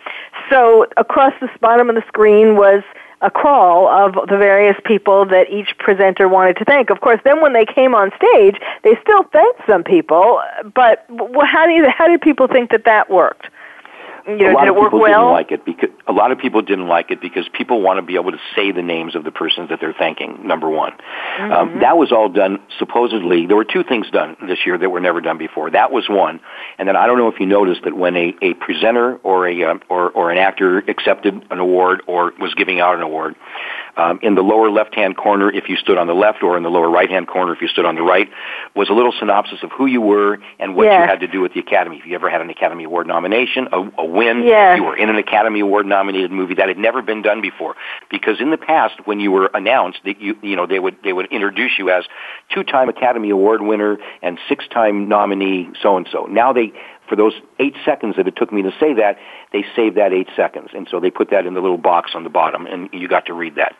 [0.50, 2.82] So across the bottom of the screen was
[3.20, 6.90] a crawl of the various people that each presenter wanted to thank.
[6.90, 10.40] Of course, then when they came on stage, they still thanked some people,
[10.74, 11.04] but
[11.44, 13.48] how do you, how did people think that that worked?
[14.28, 15.20] You know, a lot did it of work people well?
[15.22, 18.02] didn't like it because a lot of people didn't like it because people want to
[18.02, 20.46] be able to say the names of the persons that they're thanking.
[20.46, 20.92] Number one,
[21.38, 21.52] Mm-hmm.
[21.52, 23.46] um, that was all done supposedly.
[23.46, 25.70] There were two things done this year that were never done before.
[25.70, 26.40] That was one,
[26.78, 29.64] and then I don't know if you noticed that when a, a presenter or a
[29.64, 33.36] um, or or an actor accepted an award or was giving out an award,
[33.98, 36.70] um, in the lower left-hand corner if you stood on the left, or in the
[36.70, 38.28] lower right-hand corner if you stood on the right,
[38.74, 41.02] was a little synopsis of who you were and what Yes.
[41.02, 41.98] you had to do with the Academy.
[41.98, 44.78] If you ever had an Academy Award nomination, a, a win, Yes.
[44.78, 46.54] you were in an Academy Award nominated movie.
[46.54, 47.74] That had never been done before.
[48.10, 51.12] Because in the past, when you were announced, that you you know they would they
[51.12, 52.04] would introduce you as
[52.54, 56.24] two-time Academy Award winner and six-time nominee so and so.
[56.26, 56.72] Now they
[57.08, 59.16] for those eight seconds that it took me to say that,
[59.52, 62.22] they saved that eight seconds, and so they put that in the little box on
[62.22, 63.74] the bottom, and you got to read that.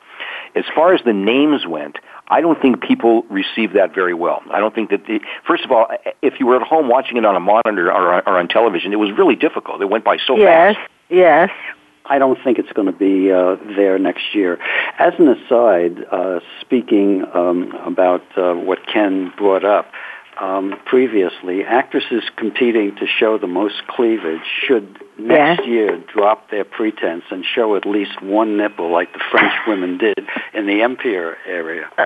[0.54, 4.42] As far as the names went, I don't think people received that very well.
[4.50, 5.88] I don't think that, the, first of all,
[6.22, 8.96] if you were at home watching it on a monitor or, or on television, it
[8.96, 9.80] was really difficult.
[9.80, 10.90] It went by so yes, fast.
[11.08, 11.50] yes.
[11.50, 11.74] Yes.
[12.10, 14.58] I don't think it's going to be uh, there next year.
[14.98, 19.92] As an aside, uh, speaking um, about uh, what Ken brought up
[20.40, 27.24] um, previously, actresses competing to show the most cleavage should next year drop their pretense
[27.30, 30.18] and show at least one nipple like the French women did
[30.54, 31.90] in the Empire area.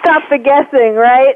[0.00, 1.34] stop the guessing, right?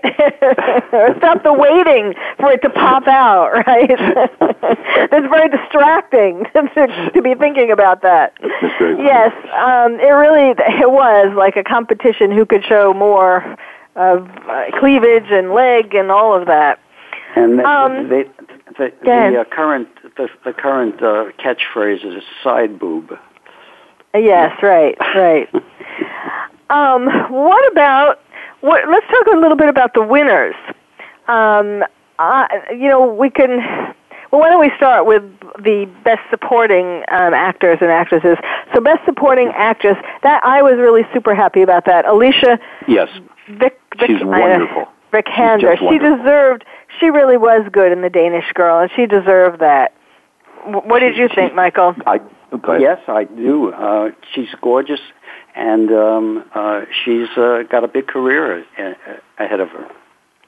[0.92, 3.90] or stop the waiting for it to pop out, right?
[3.90, 8.34] It's very distracting to, to be thinking about that.
[8.42, 9.08] That's very funny.
[9.08, 13.56] Yes, um, it really it was like a competition who could show more
[13.98, 16.78] of uh, cleavage and leg and all of that.
[17.34, 18.28] And the, Um, the,
[18.78, 23.18] the, the uh, current the, the current uh, catchphrase is side boob.
[24.14, 25.48] Yes, right, right.
[26.70, 28.20] um, what about
[28.60, 28.88] what?
[28.88, 30.54] Let's talk a little bit about the winners.
[31.26, 31.84] Um,
[32.18, 33.94] uh, you know, we can.
[34.30, 35.22] Well, why don't we start with
[35.58, 38.36] the best supporting um, actors and actresses?
[38.74, 39.96] So, best supporting actress.
[40.22, 42.06] That I was really super happy about that.
[42.06, 43.08] Alicia Yes.
[43.48, 43.80] Vic.
[43.98, 44.82] Vic She's wonderful.
[44.82, 45.78] Uh, Vikander.
[45.78, 46.64] just She deserved.
[47.00, 49.94] She really was good in the Danish Girl, and she deserved that.
[50.64, 51.94] What did you think, Michael?
[52.06, 52.18] I,
[52.60, 52.76] go.
[52.76, 53.72] Yes, I do.
[53.72, 55.00] Uh, she's gorgeous,
[55.54, 59.88] and um, uh, she's uh, got a big career a- a- ahead of her.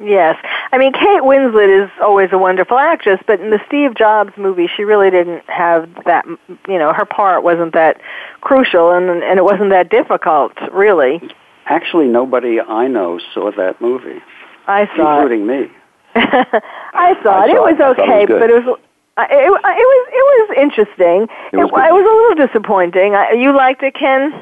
[0.02, 0.36] Yes.
[0.72, 4.66] I mean, Kate Winslet is always a wonderful actress, but in the Steve Jobs movie,
[4.74, 8.00] she really didn't have that, you know, her part wasn't that
[8.40, 11.20] crucial and, and it wasn't that difficult, really.
[11.70, 14.20] Actually, nobody I know saw that movie,
[14.66, 15.32] I saw it.
[15.32, 15.72] including me.
[16.14, 17.50] I saw I it.
[17.50, 17.78] It was it.
[17.78, 18.78] Thought it was okay, but it was.
[19.16, 21.28] Uh, it, it was it was interesting.
[21.52, 23.14] It was it, it was a little disappointing.
[23.14, 24.32] I, you liked it, Ken?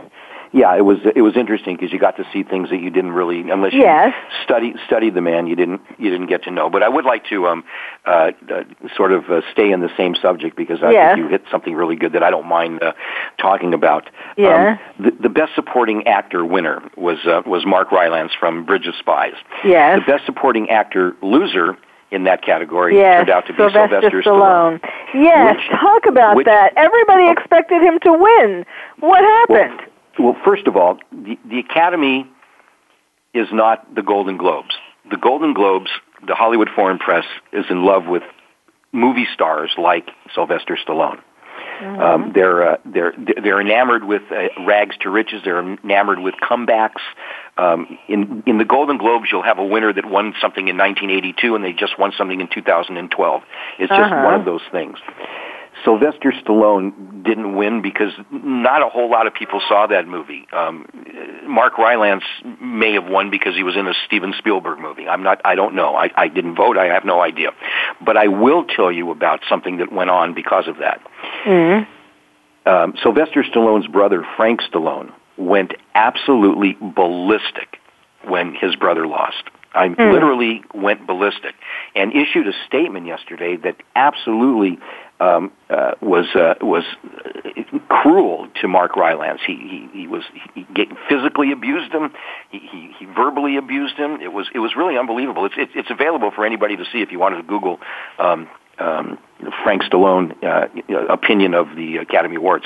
[0.53, 3.12] Yeah, it was it was interesting because you got to see things that you didn't
[3.12, 4.14] really unless you Yes.
[4.44, 6.70] study studied the man you didn't you didn't get to know.
[6.70, 7.64] But I would like to um
[8.07, 8.64] uh, uh
[8.96, 11.14] sort of uh, stay in the same subject because I Yes.
[11.16, 12.92] think you hit something really good that I don't mind uh,
[13.38, 14.09] talking about.
[14.36, 14.78] Yeah.
[14.99, 18.94] Um, the, the best supporting actor winner was uh, was Mark Rylance from Bridge of
[18.96, 19.34] Spies.
[19.64, 20.01] Yes.
[20.07, 21.76] The best supporting actor loser
[22.11, 24.80] in that category Yes, turned out to be Sylvester, Sylvester Stallone.
[25.12, 26.72] Yes, Which- talk about which- that.
[26.74, 28.64] Everybody expected him to win.
[29.01, 29.82] What happened?
[30.18, 32.26] Well, first of all, the, the Academy
[33.34, 34.74] is not the Golden Globes.
[35.10, 35.90] The Golden Globes,
[36.26, 38.22] the Hollywood Foreign Press, is in love with
[38.92, 41.20] movie stars like Sylvester Stallone.
[41.80, 45.42] Um, they're uh, they're they're enamored with uh, rags to riches.
[45.44, 47.00] They're enamored with comebacks.
[47.56, 51.54] Um, in in the Golden Globes, you'll have a winner that won something in 1982,
[51.54, 53.42] and they just won something in 2012.
[53.78, 54.24] It's just Uh-huh.
[54.24, 54.98] one of those things.
[55.84, 60.46] Sylvester Stallone didn't win because not a whole lot of people saw that movie.
[60.52, 60.86] Um,
[61.46, 62.24] Mark Rylance
[62.60, 65.08] may have won because he was in a Steven Spielberg movie.
[65.08, 65.40] I'm not.
[65.44, 65.94] I don't know.
[65.94, 66.76] I, I didn't vote.
[66.78, 67.50] I have no idea.
[68.04, 71.00] But I will tell you about something that went on because of that.
[72.66, 77.78] Um, Sylvester Stallone's brother Frank Stallone went absolutely ballistic
[78.26, 79.44] when his brother lost.
[79.74, 81.54] I literally went ballistic
[81.94, 84.78] and issued a statement yesterday that absolutely
[85.20, 89.40] um, uh, was uh, was uh, cruel to Mark Rylance.
[89.46, 89.54] He
[89.92, 90.22] he, he was
[90.54, 90.64] he
[91.08, 92.12] physically abused him.
[92.50, 94.20] He, he he verbally abused him.
[94.20, 95.44] It was it was really unbelievable.
[95.46, 97.80] It's it's, it's available for anybody to see if you wanted to Google.
[98.18, 98.48] Um,
[98.78, 99.18] um,
[99.62, 100.68] Frank Stallone uh,
[101.12, 102.64] opinion of the Academy Awards.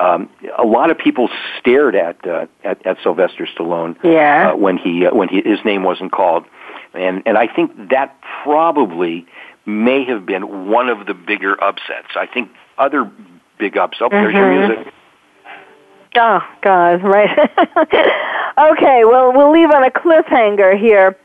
[0.00, 1.28] Um, a lot of people
[1.58, 4.50] stared at uh, at, at Sylvester Stallone Yeah.
[4.52, 6.44] uh, when he uh, when he, his name wasn't called,
[6.94, 9.26] and and I think that probably
[9.66, 12.08] may have been one of the bigger upsets.
[12.16, 13.10] I think other
[13.58, 13.98] big ups.
[14.00, 14.68] Oh, there's your Mhm.
[14.68, 14.94] music.
[16.16, 17.38] Oh, God, right.
[18.58, 21.16] okay, well, we'll leave on a cliffhanger here.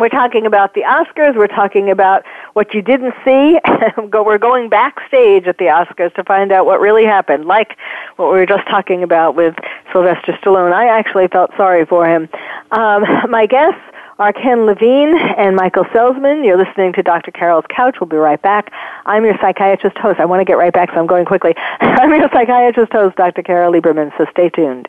[0.00, 1.36] We're talking about the Oscars.
[1.36, 2.24] We're talking about
[2.54, 3.58] what you didn't see.
[4.12, 7.76] We're going backstage at the Oscars to find out what really happened, like
[8.16, 9.54] what we were just talking about with
[9.92, 10.72] Sylvester Stallone.
[10.72, 12.30] I actually felt sorry for him.
[12.70, 13.82] Um, my guests
[14.18, 16.46] are Ken Levine and Michael Selsman.
[16.46, 17.30] You're listening to Dr.
[17.30, 17.96] Carol's Couch.
[18.00, 18.72] We'll be right back.
[19.04, 20.18] I'm your psychiatrist host.
[20.18, 21.54] I want to get right back, so I'm going quickly.
[21.80, 23.42] I'm your psychiatrist host, Dr.
[23.42, 24.88] Carol Lieberman, so stay tuned.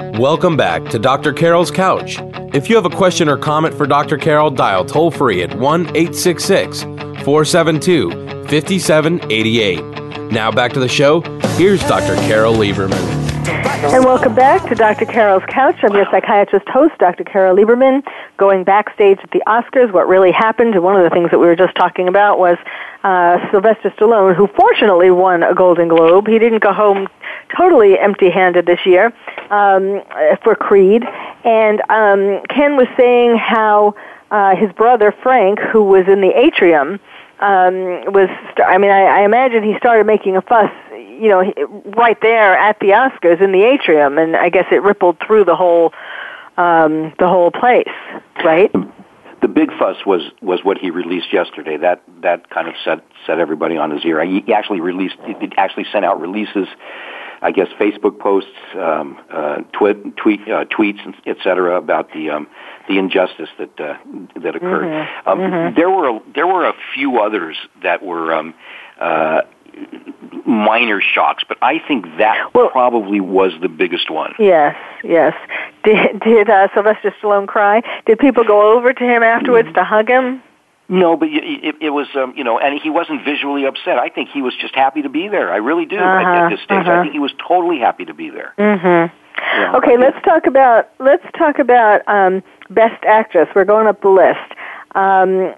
[0.00, 1.32] Welcome back to Dr.
[1.32, 2.18] Carol's Couch.
[2.54, 4.16] If you have a question or comment for Dr.
[4.16, 8.10] Carol, dial toll free at 1 866 472
[8.48, 10.32] 5788.
[10.32, 11.20] Now back to the show.
[11.56, 12.16] Here's Dr.
[12.26, 13.19] Carol Lieberman.
[13.82, 15.06] And welcome back to Dr.
[15.06, 15.76] Carol's Couch.
[15.82, 17.24] I'm your psychiatrist host, Dr.
[17.24, 18.06] Carol Lieberman,
[18.36, 19.90] going backstage at the Oscars.
[19.90, 22.58] What really happened, and one of the things that we were just talking about was
[23.04, 26.28] uh, Sylvester Stallone, who fortunately won a Golden Globe.
[26.28, 27.08] He didn't go home
[27.56, 29.14] totally empty-handed this year
[29.50, 30.02] um,
[30.44, 31.02] for Creed.
[31.44, 33.94] And um, Ken was saying how
[34.30, 37.00] uh, his brother Frank, who was in the atrium,
[37.40, 38.28] um, was.
[38.64, 41.52] I mean, I, I imagine he started making a fuss, you know,
[41.96, 45.56] right there at the Oscars in the atrium, and I guess it rippled through the
[45.56, 45.92] whole
[46.56, 47.88] um, the whole place,
[48.44, 48.70] right?
[49.40, 51.76] the big fuss was was what he released yesterday.
[51.76, 54.24] That that kind of set set everybody on his ear.
[54.24, 55.16] He actually released.
[55.20, 56.68] It actually sent out releases.
[57.42, 61.76] I guess Facebook posts, um, uh, tweet, tweet uh, tweets, etc.
[61.76, 62.46] about the um,
[62.88, 63.96] the injustice that uh,
[64.36, 64.84] that occurred.
[64.84, 65.28] Mm-hmm.
[65.28, 65.74] Um, mm-hmm.
[65.74, 68.54] There were a, there were a few others that were um,
[69.00, 69.42] uh,
[70.46, 74.34] minor shocks, but I think that well, probably was the biggest one.
[74.38, 75.34] Yes, yes.
[75.84, 77.82] Did did uh, Sylvester Stallone cry?
[78.06, 79.74] Did people go over to him afterwards mm.
[79.74, 80.42] to hug him?
[80.90, 83.98] No, but it, it was, um, you know, and he wasn't visually upset.
[83.98, 85.52] I think he was just happy to be there.
[85.52, 85.96] I really do.
[85.96, 86.90] Uh-huh, at, at, this stage, uh-huh.
[86.90, 88.52] I think he was totally happy to be there.
[88.58, 89.16] Mm-hmm.
[89.38, 93.48] Yeah, okay, let's talk about let's talk about um, best actress.
[93.54, 94.38] We're going up the list.
[94.94, 95.54] Um,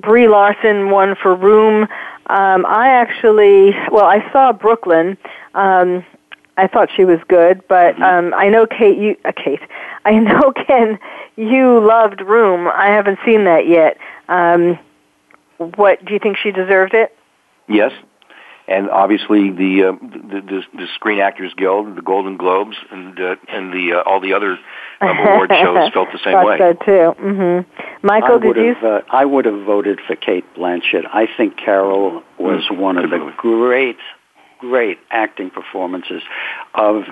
[0.00, 1.88] Brie Larson won for Room.
[2.28, 5.18] Um, I actually, well, I saw Brooklyn.
[5.54, 6.04] Um,
[6.58, 8.02] I thought she was good, but Mm-hmm.
[8.02, 8.98] um, I know Kate.
[8.98, 9.60] You, uh, Kate,
[10.04, 10.98] I know Ken.
[11.36, 12.68] You loved Room.
[12.68, 13.96] I haven't seen that yet.
[14.28, 14.78] Um,
[15.76, 17.14] what do you think she deserved it?
[17.68, 17.92] Yes,
[18.66, 23.36] and obviously the uh, the, the, the Screen Actors Guild, the Golden Globes, and uh,
[23.48, 24.58] and the uh, all the other
[25.00, 26.58] um, award shows felt the same Thought way.
[26.58, 27.20] so too.
[27.22, 28.06] Mm-hmm.
[28.06, 28.74] Michael, I did would you?
[28.74, 31.04] have, uh, I would have voted for Cate Blanchett.
[31.12, 33.96] I think Carol was Mm, one of good the great,
[34.58, 36.22] great acting performances
[36.74, 37.04] of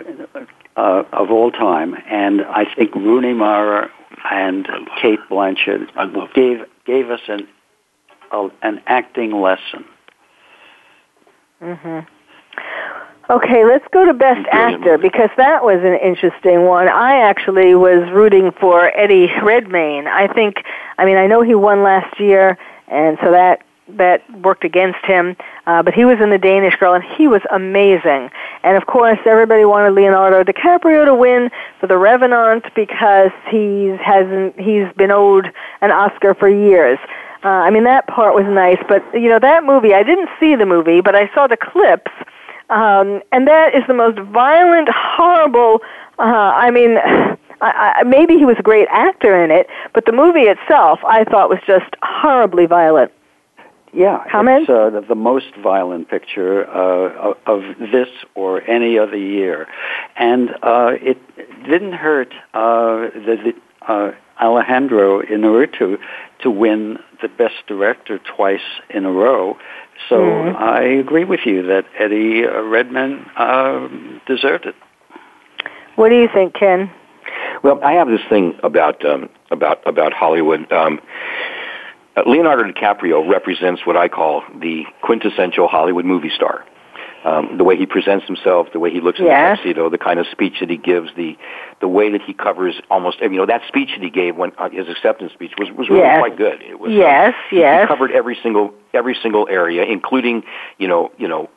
[0.76, 3.90] uh, of all time, and I think Rooney Mara
[4.30, 4.68] and
[5.00, 7.48] Cate Blanchett I love gave gave us an
[8.32, 9.84] a, an acting lesson.
[11.60, 12.00] hmm
[13.28, 16.88] Okay, let's go to Best Actor because that was an interesting one.
[16.88, 20.06] I actually was rooting for Eddie Redmayne.
[20.06, 20.62] I think,
[20.96, 25.36] I mean, I know he won last year, and so that that worked against him.
[25.66, 28.30] Uh, but he was in The Danish Girl, and he was amazing.
[28.62, 34.58] And of course, everybody wanted Leonardo DiCaprio to win for The Revenant because he's hasn't
[34.58, 36.98] he's been owed an Oscar for years.
[37.44, 39.94] Uh, I mean, that part was nice, but you know, that movie.
[39.94, 42.10] I didn't see the movie, but I saw the clips.
[42.70, 45.80] Um, and that is the most violent, horrible.
[46.18, 46.98] Uh, I mean,
[47.60, 51.24] I, I, maybe he was a great actor in it, but the movie itself, I
[51.24, 53.12] thought, was just horribly violent.
[53.92, 54.62] Yeah, Comment?
[54.62, 59.66] it's uh, the, the most violent picture uh, of, of this or any other year,
[60.16, 61.18] and uh, it
[61.64, 65.98] didn't hurt uh, the, the uh, Alejandro Inarritu
[66.42, 68.60] to win the Best Director twice
[68.90, 69.56] in a row.
[70.08, 70.56] So mm-hmm.
[70.62, 73.88] I agree with you that Eddie Redmayne uh,
[74.26, 74.74] deserved it.
[75.94, 76.90] What do you think, Ken?
[77.62, 80.70] Well, I have this thing about um, about about Hollywood.
[80.70, 81.00] Um,
[82.24, 86.64] Leonardo DiCaprio represents what I call the quintessential Hollywood movie star
[87.26, 90.20] um, the way he presents himself, the way he looks in the tuxedo, the kind
[90.20, 91.36] of speech that he gives, the
[91.80, 94.70] the way that he covers almost you know that speech that he gave when uh,
[94.70, 96.20] his acceptance speech was was really yes.
[96.20, 96.62] quite good.
[96.62, 97.82] It was yes, um, yes.
[97.82, 100.44] He covered every single every single area, including
[100.78, 101.50] you know you know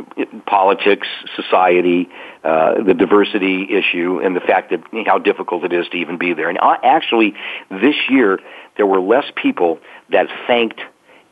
[0.47, 2.10] politics, society,
[2.43, 6.34] uh, the diversity issue, and the fact that how difficult it is to even be
[6.34, 6.49] there.
[6.49, 7.36] And uh, actually,
[7.70, 8.39] this year
[8.80, 9.77] there were less people
[10.09, 10.80] that thanked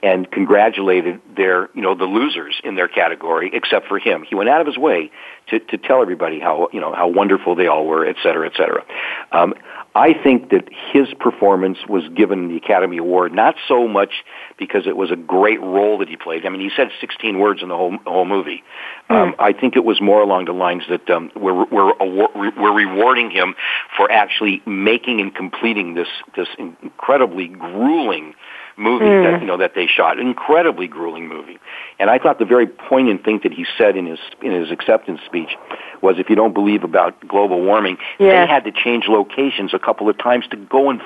[0.03, 4.23] and congratulated their, you know, the losers in their category, except for him.
[4.27, 5.11] He went out of his way
[5.47, 8.53] to, to tell everybody how, you know, how wonderful they all were, et cetera, et
[8.55, 8.85] cetera.
[9.31, 9.55] Um,
[9.95, 14.23] I think that his performance was given the Academy Award not so much
[14.59, 16.45] because it was a great role that he played.
[16.45, 18.63] I mean, he said 16 words in the whole whole movie.
[19.09, 19.15] Mm.
[19.15, 23.31] Um, I think it was more along the lines that um, we're we're we're rewarding
[23.31, 23.55] him
[23.95, 28.35] for actually making and completing this this incredibly grueling
[28.77, 29.31] movie mm.
[29.31, 30.19] that you know that they shot.
[30.19, 31.59] Incredibly grueling movie.
[31.99, 35.19] And I thought the very poignant thing that he said in his in his acceptance
[35.25, 35.55] speech
[36.01, 38.45] was, if you don't believe about global warming, yeah.
[38.45, 41.01] they had to change locations a couple of times to go and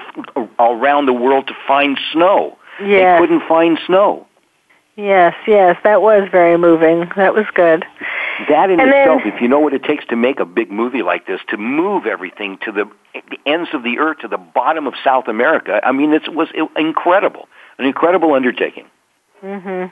[0.59, 2.57] around the world to find snow.
[2.79, 3.19] Yes.
[3.19, 4.27] They couldn't find snow.
[4.97, 7.09] Yes, yes, that was very moving.
[7.15, 7.85] That was good.
[8.49, 10.69] That in and itself, then, if you know what it takes to make a big
[10.69, 14.37] movie like this, to move everything to the, the ends of the earth, to the
[14.37, 17.47] bottom of South America, I mean, it was incredible
[17.81, 18.85] an incredible undertaking.
[19.41, 19.85] hmm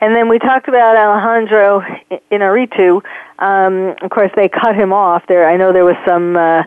[0.00, 1.82] And then we talked about Alejandro
[2.30, 3.02] Inarritu.
[3.38, 5.22] Um, of course, they cut him off.
[5.26, 6.62] There, I know there was some uh,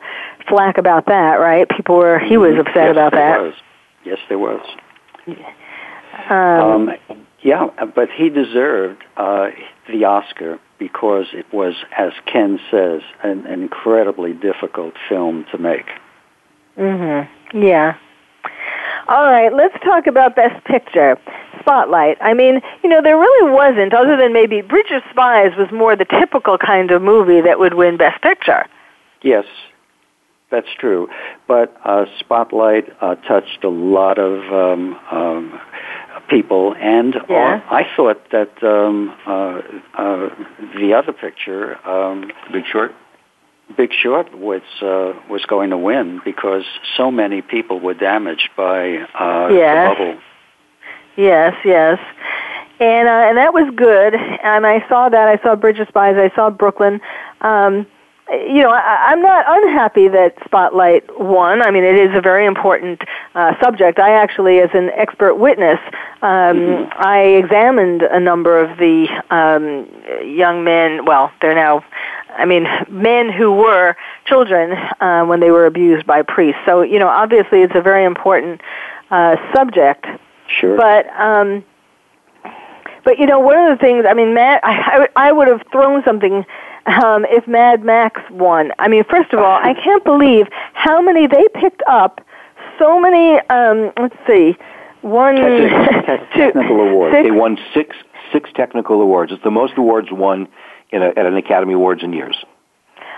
[0.47, 1.67] flack about that, right?
[1.69, 2.19] People were.
[2.19, 3.41] He was upset yes, about that.
[3.41, 3.53] Was.
[4.03, 4.61] Yes, there was.
[6.29, 6.91] Um, um,
[7.41, 9.49] yeah, but he deserved uh,
[9.87, 15.85] the Oscar because it was, as Ken says, an, an incredibly difficult film to make.
[16.77, 17.61] Mm-hmm.
[17.61, 17.97] Yeah.
[19.09, 21.17] All right, let's talk about Best Picture.
[21.61, 22.17] Spotlight.
[22.21, 25.95] I mean, you know, there really wasn't, other than maybe Bridge of Spies was more
[25.95, 28.67] the typical kind of movie that would win Best Picture.
[29.23, 29.45] Yes,
[30.51, 31.09] that's true.
[31.47, 35.59] But uh, Spotlight uh, touched a lot of um, um,
[36.29, 37.63] people, and yeah.
[37.67, 39.61] I thought that um, uh,
[39.97, 40.29] uh,
[40.79, 42.93] the other picture, um, Big Short,
[43.77, 46.63] Big Short was uh, was going to win because
[46.97, 49.89] so many people were damaged by uh, yes.
[49.89, 50.21] the bubble.
[51.15, 51.99] Yes, yes,
[52.79, 54.15] and uh, and that was good.
[54.15, 55.27] And I saw that.
[55.27, 56.15] I saw Bridge of Spies.
[56.17, 57.01] I saw Brooklyn.
[57.41, 57.85] Um,
[58.31, 61.61] you know, I, I'm not unhappy that Spotlight won.
[61.61, 63.01] I mean, it is a very important
[63.35, 63.99] uh, subject.
[63.99, 65.79] I actually, as an expert witness,
[66.21, 66.91] um, mm-hmm.
[66.95, 69.87] I examined a number of the um,
[70.23, 71.05] young men.
[71.05, 71.83] Well, they're now
[72.37, 76.61] I mean, men who were children uh, when they were abused by priests.
[76.65, 78.61] So, you know, obviously it's a very important
[79.11, 80.05] uh, subject.
[80.47, 80.77] Sure.
[80.77, 81.63] But, um,
[83.03, 85.61] but you know, one of the things, I mean, Matt, I, I, I would have
[85.71, 86.45] thrown something
[86.85, 88.71] um, if Mad Max won.
[88.79, 92.21] I mean, first of all, I can't believe how many they picked up.
[92.77, 93.39] So many.
[93.49, 94.57] Um, let's see,
[95.01, 95.35] one,
[96.33, 97.13] technical awards.
[97.13, 97.95] Six, they won six
[98.31, 99.31] six technical awards.
[99.31, 100.47] It's the most awards won
[100.91, 102.35] in a, at an Academy Awards in years.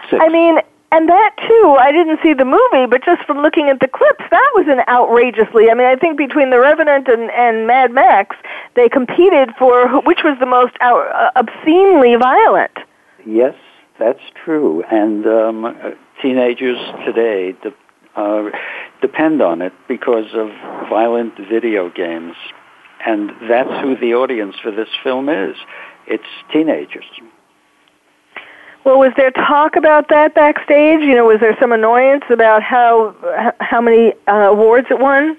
[0.10, 0.22] Six.
[0.24, 0.58] I mean,
[0.94, 4.24] and that too, I didn't see the movie, but just from looking at the clips,
[4.30, 5.72] that was an outrageously.
[5.72, 8.36] I mean, I think between The Revenant and, and Mad Max,
[8.76, 12.78] they competed for which was the most out, uh, obscenely violent.
[13.26, 13.56] Yes,
[14.00, 14.84] that's true.
[14.92, 15.92] And um, uh,
[16.22, 18.50] teenagers today de- uh,
[19.00, 20.50] depend on it because of
[20.90, 22.36] violent video games.
[23.06, 25.56] And that's who the audience for this film is.
[26.06, 27.06] It's teenagers.
[28.84, 31.02] Well, was there talk about that backstage?
[31.02, 33.16] You know, was there some annoyance about how
[33.60, 35.38] how many uh, awards it won?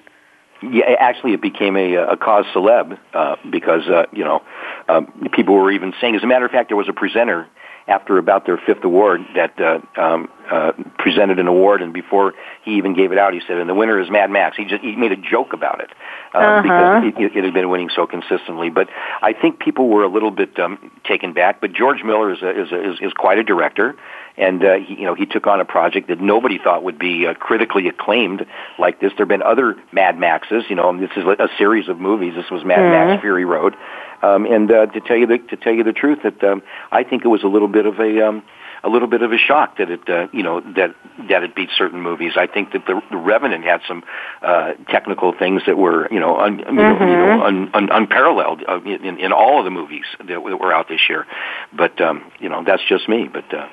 [0.63, 4.43] Yeah, actually, it became a, a cause celeb uh, because uh, you know
[4.89, 6.15] um, people were even saying.
[6.15, 7.49] As a matter of fact, there was a presenter
[7.89, 12.73] after about their fifth award that uh, um, uh, presented an award, and before he
[12.73, 14.95] even gave it out, he said, "And the winner is Mad Max." He just he
[14.97, 15.91] made a joke about it
[16.35, 16.63] uh, uh-huh.
[17.01, 18.69] because it, it had been winning so consistently.
[18.69, 18.91] But
[19.23, 21.63] I think people were a little bit um, taken back.
[21.63, 23.97] But George Miller is a, is, a, is is quite a director,
[24.37, 27.27] and uh, he, you know he took on a project that nobody thought would be
[27.27, 28.45] uh, critically acclaimed
[28.79, 29.11] like this.
[29.17, 32.35] There've been other Mad Maxes, you know, and this is a series of movies.
[32.35, 33.09] This was Mad mm-hmm.
[33.09, 33.75] Max Fury Road,
[34.23, 37.05] um, and uh, to tell you the to tell you the truth, that um, I
[37.05, 38.43] think it was a little bit of a um,
[38.85, 40.95] a little bit of a shock that it, uh, you know, that
[41.29, 42.33] that it beat certain movies.
[42.37, 44.03] I think that the, the Revenant had some
[44.43, 46.77] uh, technical things that were, you know, un, mm-hmm.
[46.77, 50.27] you know, you know un, un, unparalleled uh, in, in all of the movies that,
[50.27, 51.27] that were out this year.
[51.73, 53.29] But um, you know, that's just me.
[53.33, 53.69] But uh,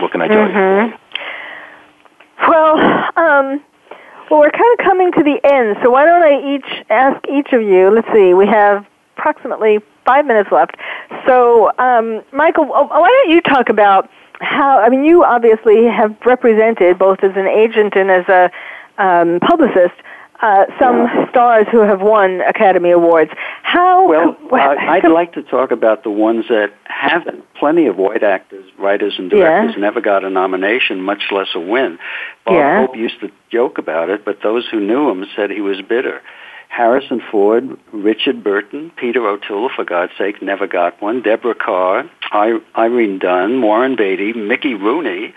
[0.00, 0.92] what can I tell mm-hmm.
[0.92, 0.98] you?
[2.48, 2.78] Well,
[3.16, 3.62] um,
[4.30, 7.52] well, we're kind of coming to the end, so why don't I each ask each
[7.52, 7.90] of you?
[7.90, 8.86] Let's see, we have
[9.16, 10.76] approximately five minutes left.
[11.26, 14.08] So, um, Michael, why don't you talk about
[14.40, 14.80] how?
[14.80, 18.50] I mean, you obviously have represented both as an agent and as a
[18.96, 19.94] um, publicist
[20.40, 23.30] uh, some stars who have won Academy Awards.
[23.62, 24.08] How?
[24.08, 27.44] Well, uh, I'd like to talk about the ones that haven't.
[27.54, 29.80] Plenty of white actors, writers, and directors yeah.
[29.80, 31.98] never got a nomination, much less a win.
[32.46, 32.86] Bob yeah.
[32.86, 36.22] Hope used to joke about it, but those who knew him said he was bitter.
[36.68, 41.22] Harrison Ford, Richard Burton, Peter O'Toole, for God's sake, never got one.
[41.22, 42.08] Deborah Kerr,
[42.76, 45.34] Irene Dunne, Warren Beatty, Mickey Rooney,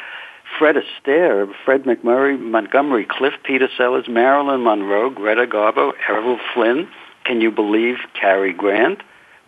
[0.60, 6.88] Fred Astaire, Fred MacMurray, Montgomery Clift, Peter Sellers, Marilyn Monroe, Greta Garbo, Errol Flynn.
[7.24, 9.00] Can you believe Cary Grant?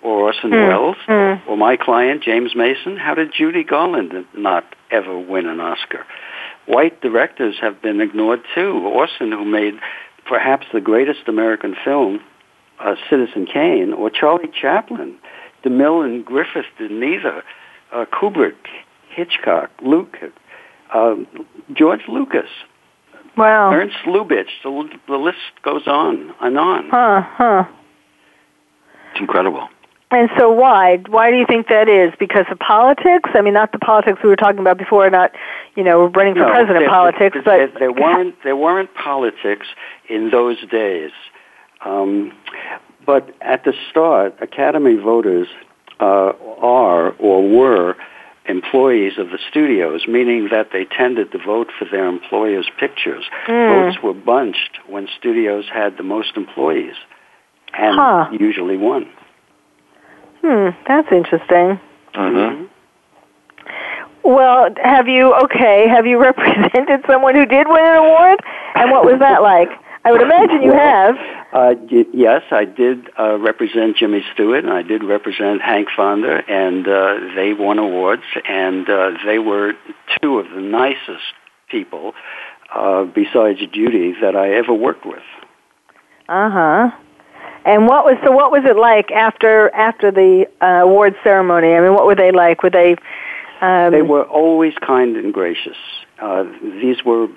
[0.02, 0.68] Or Orson mm.
[0.68, 0.98] Welles?
[1.08, 1.48] Mm.
[1.48, 2.98] Or my client, James Mason?
[2.98, 6.06] How did Judy Garland not ever win an Oscar?
[6.66, 8.86] White directors have been ignored too.
[8.86, 9.76] Orson, who made
[10.26, 12.22] perhaps the greatest American film,
[12.80, 15.18] uh, Citizen Kane, or Charlie Chaplin.
[15.64, 17.44] DeMille and Griffith did neither.
[17.92, 18.56] Uh, Kubrick,
[19.10, 20.18] Hitchcock, Luke,
[20.94, 21.16] uh,
[21.74, 22.50] George Lucas.
[23.38, 23.72] Wow.
[23.72, 24.50] Ernst Lubitsch.
[24.64, 26.90] The, the list goes on and on.
[26.90, 27.64] Huh, huh.
[29.12, 29.70] It's incredible.
[30.12, 30.98] And so why?
[31.10, 32.14] Why do you think that is?
[32.20, 33.32] Because of politics?
[33.34, 35.32] I mean, not the politics we were talking about before, not,
[35.76, 37.80] you know, running for no, president there, politics, there, but...
[37.80, 39.68] There weren't, there weren't politics
[40.10, 41.12] in those days.
[41.84, 42.32] Um,
[43.06, 45.48] but at the start, Academy voters
[46.00, 47.96] uh, are or were
[48.46, 53.26] employees of the studios, meaning that they tended to vote for their employers' pictures.
[53.48, 53.92] Mm.
[53.92, 56.96] Votes were bunched when studios had the most employees,
[57.74, 58.30] and huh.
[58.32, 59.10] usually won.
[60.42, 61.80] Hmm, that's interesting.
[62.14, 62.66] Mm-hmm.
[64.24, 65.88] Well, have you okay?
[65.88, 68.40] Have you represented someone who did win an award?
[68.76, 69.70] And what was that like?
[70.06, 71.16] I would imagine you have.
[71.54, 71.76] Uh,
[72.14, 77.36] yes, I did uh, represent Jimmy Stewart, and I did represent Hank Fonda, and uh,
[77.36, 79.74] they won awards, and uh, they were
[80.22, 81.24] two of the nicest
[81.70, 82.14] people,
[82.76, 85.24] uh, besides Judy, that I ever worked with.
[86.28, 86.92] Uh huh.
[87.66, 88.32] And what was so?
[88.32, 91.74] What was it like after after the uh, award ceremony?
[91.74, 92.62] I mean, what were they like?
[92.62, 92.96] Were they?
[93.64, 95.78] Um, they were always kind and gracious.
[96.22, 97.30] Uh, these were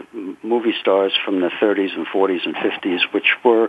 [0.42, 3.68] movie stars from the 30s and 40s and 50s, which were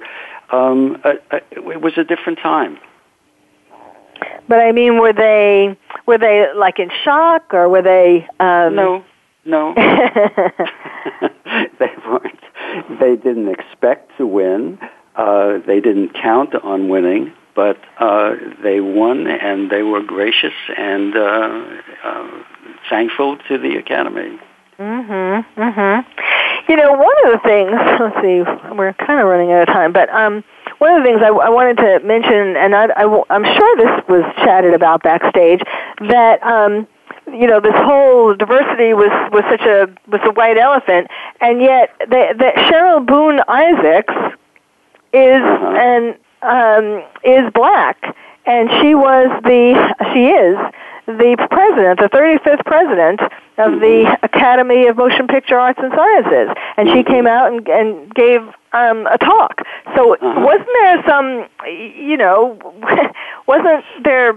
[0.51, 2.79] um, a, a, it was a different time.
[4.47, 5.77] But I mean, were they
[6.07, 8.27] were they like in shock, or were they?
[8.39, 8.75] Um...
[8.75, 9.05] No,
[9.45, 9.75] no.
[9.75, 9.83] they
[12.07, 12.43] weren't.
[12.99, 14.79] They didn't expect to win.
[15.15, 18.33] Uh, they didn't count on winning, but uh,
[18.63, 21.65] they won, and they were gracious and uh,
[22.03, 22.43] uh,
[22.89, 24.39] thankful to the Academy.
[24.79, 25.45] Mhm.
[25.57, 26.05] Mhm.
[26.67, 27.71] You know, one of the things.
[27.99, 28.43] Let's see.
[28.73, 30.43] We're kind of running out of time, but um,
[30.79, 34.07] one of the things I, I wanted to mention, and I, I, I'm sure this
[34.07, 35.61] was chatted about backstage,
[36.09, 36.87] that um,
[37.31, 41.07] you know this whole diversity was was such a was a white elephant,
[41.41, 42.37] and yet that
[42.69, 44.13] Cheryl Boone Isaacs
[45.13, 45.75] is Uh-huh.
[45.75, 47.97] and um, is black,
[48.45, 50.57] and she was the she is
[51.07, 53.21] the president, the 35th president
[53.57, 58.13] of the Academy of Motion Picture Arts and Sciences, and she came out and, and
[58.13, 58.41] gave
[58.73, 59.61] um, a talk.
[59.95, 60.41] So Uh-huh.
[60.45, 62.59] wasn't there some, you know,
[63.47, 64.35] wasn't there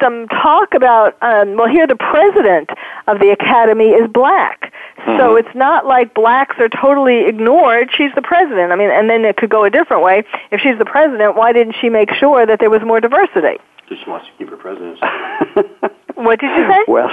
[0.00, 1.16] some talk about?
[1.22, 2.70] Um, well, here the president
[3.06, 4.72] of the Academy is black,
[5.06, 5.40] so Mhm.
[5.40, 7.90] it's not like blacks are totally ignored.
[7.96, 8.72] She's the president.
[8.72, 10.24] I mean, and then it could go a different way.
[10.50, 13.58] If she's the president, why didn't she make sure that there was more diversity?
[13.94, 15.00] Just wants to keep her presidency.
[16.14, 16.84] What did you say?
[16.88, 17.08] Well,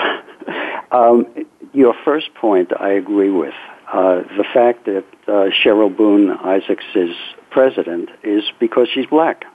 [0.92, 1.26] um,
[1.74, 3.54] your first point I agree with.
[3.92, 7.16] Uh, the fact that uh, Cheryl Boone Isaacs is
[7.50, 9.46] president is because she's black.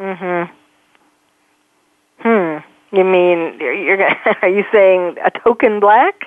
[0.00, 0.52] Mm-hmm.
[2.18, 2.96] Hmm.
[2.96, 6.22] You mean you're, you're gonna- are you saying a token black?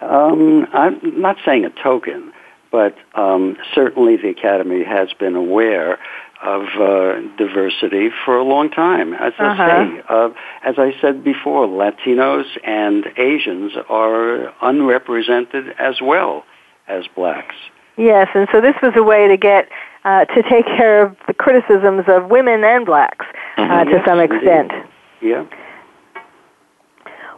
[0.00, 2.32] Um, I'm not saying a token,
[2.70, 5.98] but um, certainly the Academy has been aware
[6.42, 9.14] of uh, diversity for a long time.
[9.14, 9.68] As I Uh-huh.
[9.68, 10.28] say, uh,
[10.64, 16.44] as I said before, Latinos and Asians are unrepresented as well
[16.88, 17.54] as blacks.
[17.96, 19.68] Yes, and so this was a way to get
[20.04, 23.24] uh, to take care of the criticisms of women and blacks
[23.56, 24.34] uh, to Yes, some indeed.
[24.36, 24.72] extent.
[25.20, 25.44] Yeah.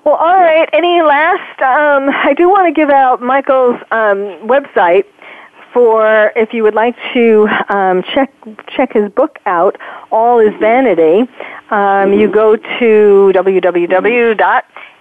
[0.05, 0.69] Well, all right.
[0.73, 1.61] Any last?
[1.63, 5.05] Um, I do want to give out Michael's um, website
[5.75, 8.33] for if you would like to um, check
[8.75, 9.77] check his book out.
[10.11, 11.29] All is vanity.
[11.71, 13.33] Um, you go to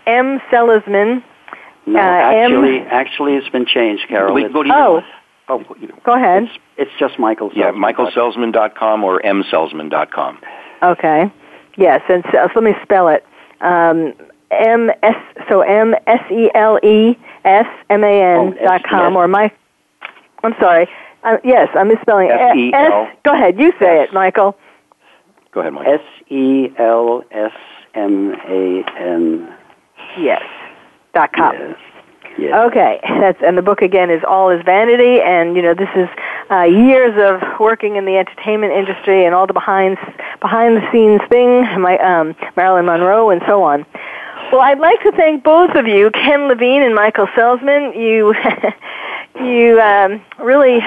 [0.08, 1.24] www.mseligman.
[1.86, 4.34] No, Uh, actually, M- actually, it's been changed, Carol.
[4.34, 5.04] We It's, go to Oh,
[5.50, 5.64] oh,
[6.06, 6.44] go ahead.
[6.44, 7.52] it's, it's just Michael.
[7.54, 7.94] yeah, Selsman.
[7.94, 10.40] michaelselsman.com or mselsman.com.
[10.82, 11.30] Okay.
[11.76, 13.26] Yes, and so, so let me spell it.
[13.62, 14.14] Um,
[14.52, 15.16] M S
[15.50, 19.52] so M S E L E S M A N Oh, dot com or my.
[20.44, 20.88] I'm sorry.
[21.24, 22.34] Uh, yes, I'm misspelling it.
[22.34, 23.06] S-E-L.
[23.06, 23.18] S.
[23.24, 24.58] Go ahead, you say it, Michael.
[25.54, 25.88] Go ahead, Mike.
[25.88, 27.52] S E L S
[27.94, 29.56] M A N.
[30.18, 30.42] Yes.
[31.14, 31.54] Dot com.
[31.56, 31.78] Yes.
[32.38, 32.68] Yes.
[32.68, 36.10] Okay, that's and the book again is All Is Vanity, and you know this is
[36.50, 40.00] uh, years of working in the entertainment industry and all the behind
[40.42, 43.86] behind the scenes thing, my um, Marilyn Monroe and so on.
[44.52, 47.96] Well, I'd like to thank both of you, Ken Levine and Michael Selsman.
[47.96, 48.34] You
[49.36, 50.80] you um, really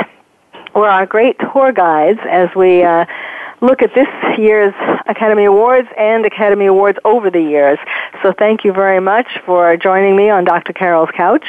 [0.75, 2.83] were our great tour guides as we.
[2.83, 3.07] Uh,
[3.61, 4.75] look at this year's
[5.07, 7.79] Academy Awards and Academy Awards over the years.
[8.23, 10.73] So thank you very much for joining me on Dr.
[10.73, 11.45] Carol's Couch.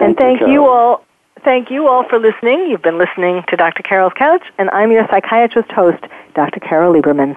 [0.00, 1.04] and Thank you, you all
[1.44, 2.66] thank you all for listening.
[2.68, 3.82] You've been listening to Dr.
[3.82, 6.02] Carol's Couch and I'm your psychiatrist host,
[6.34, 6.60] Dr.
[6.60, 7.36] Carol Lieberman.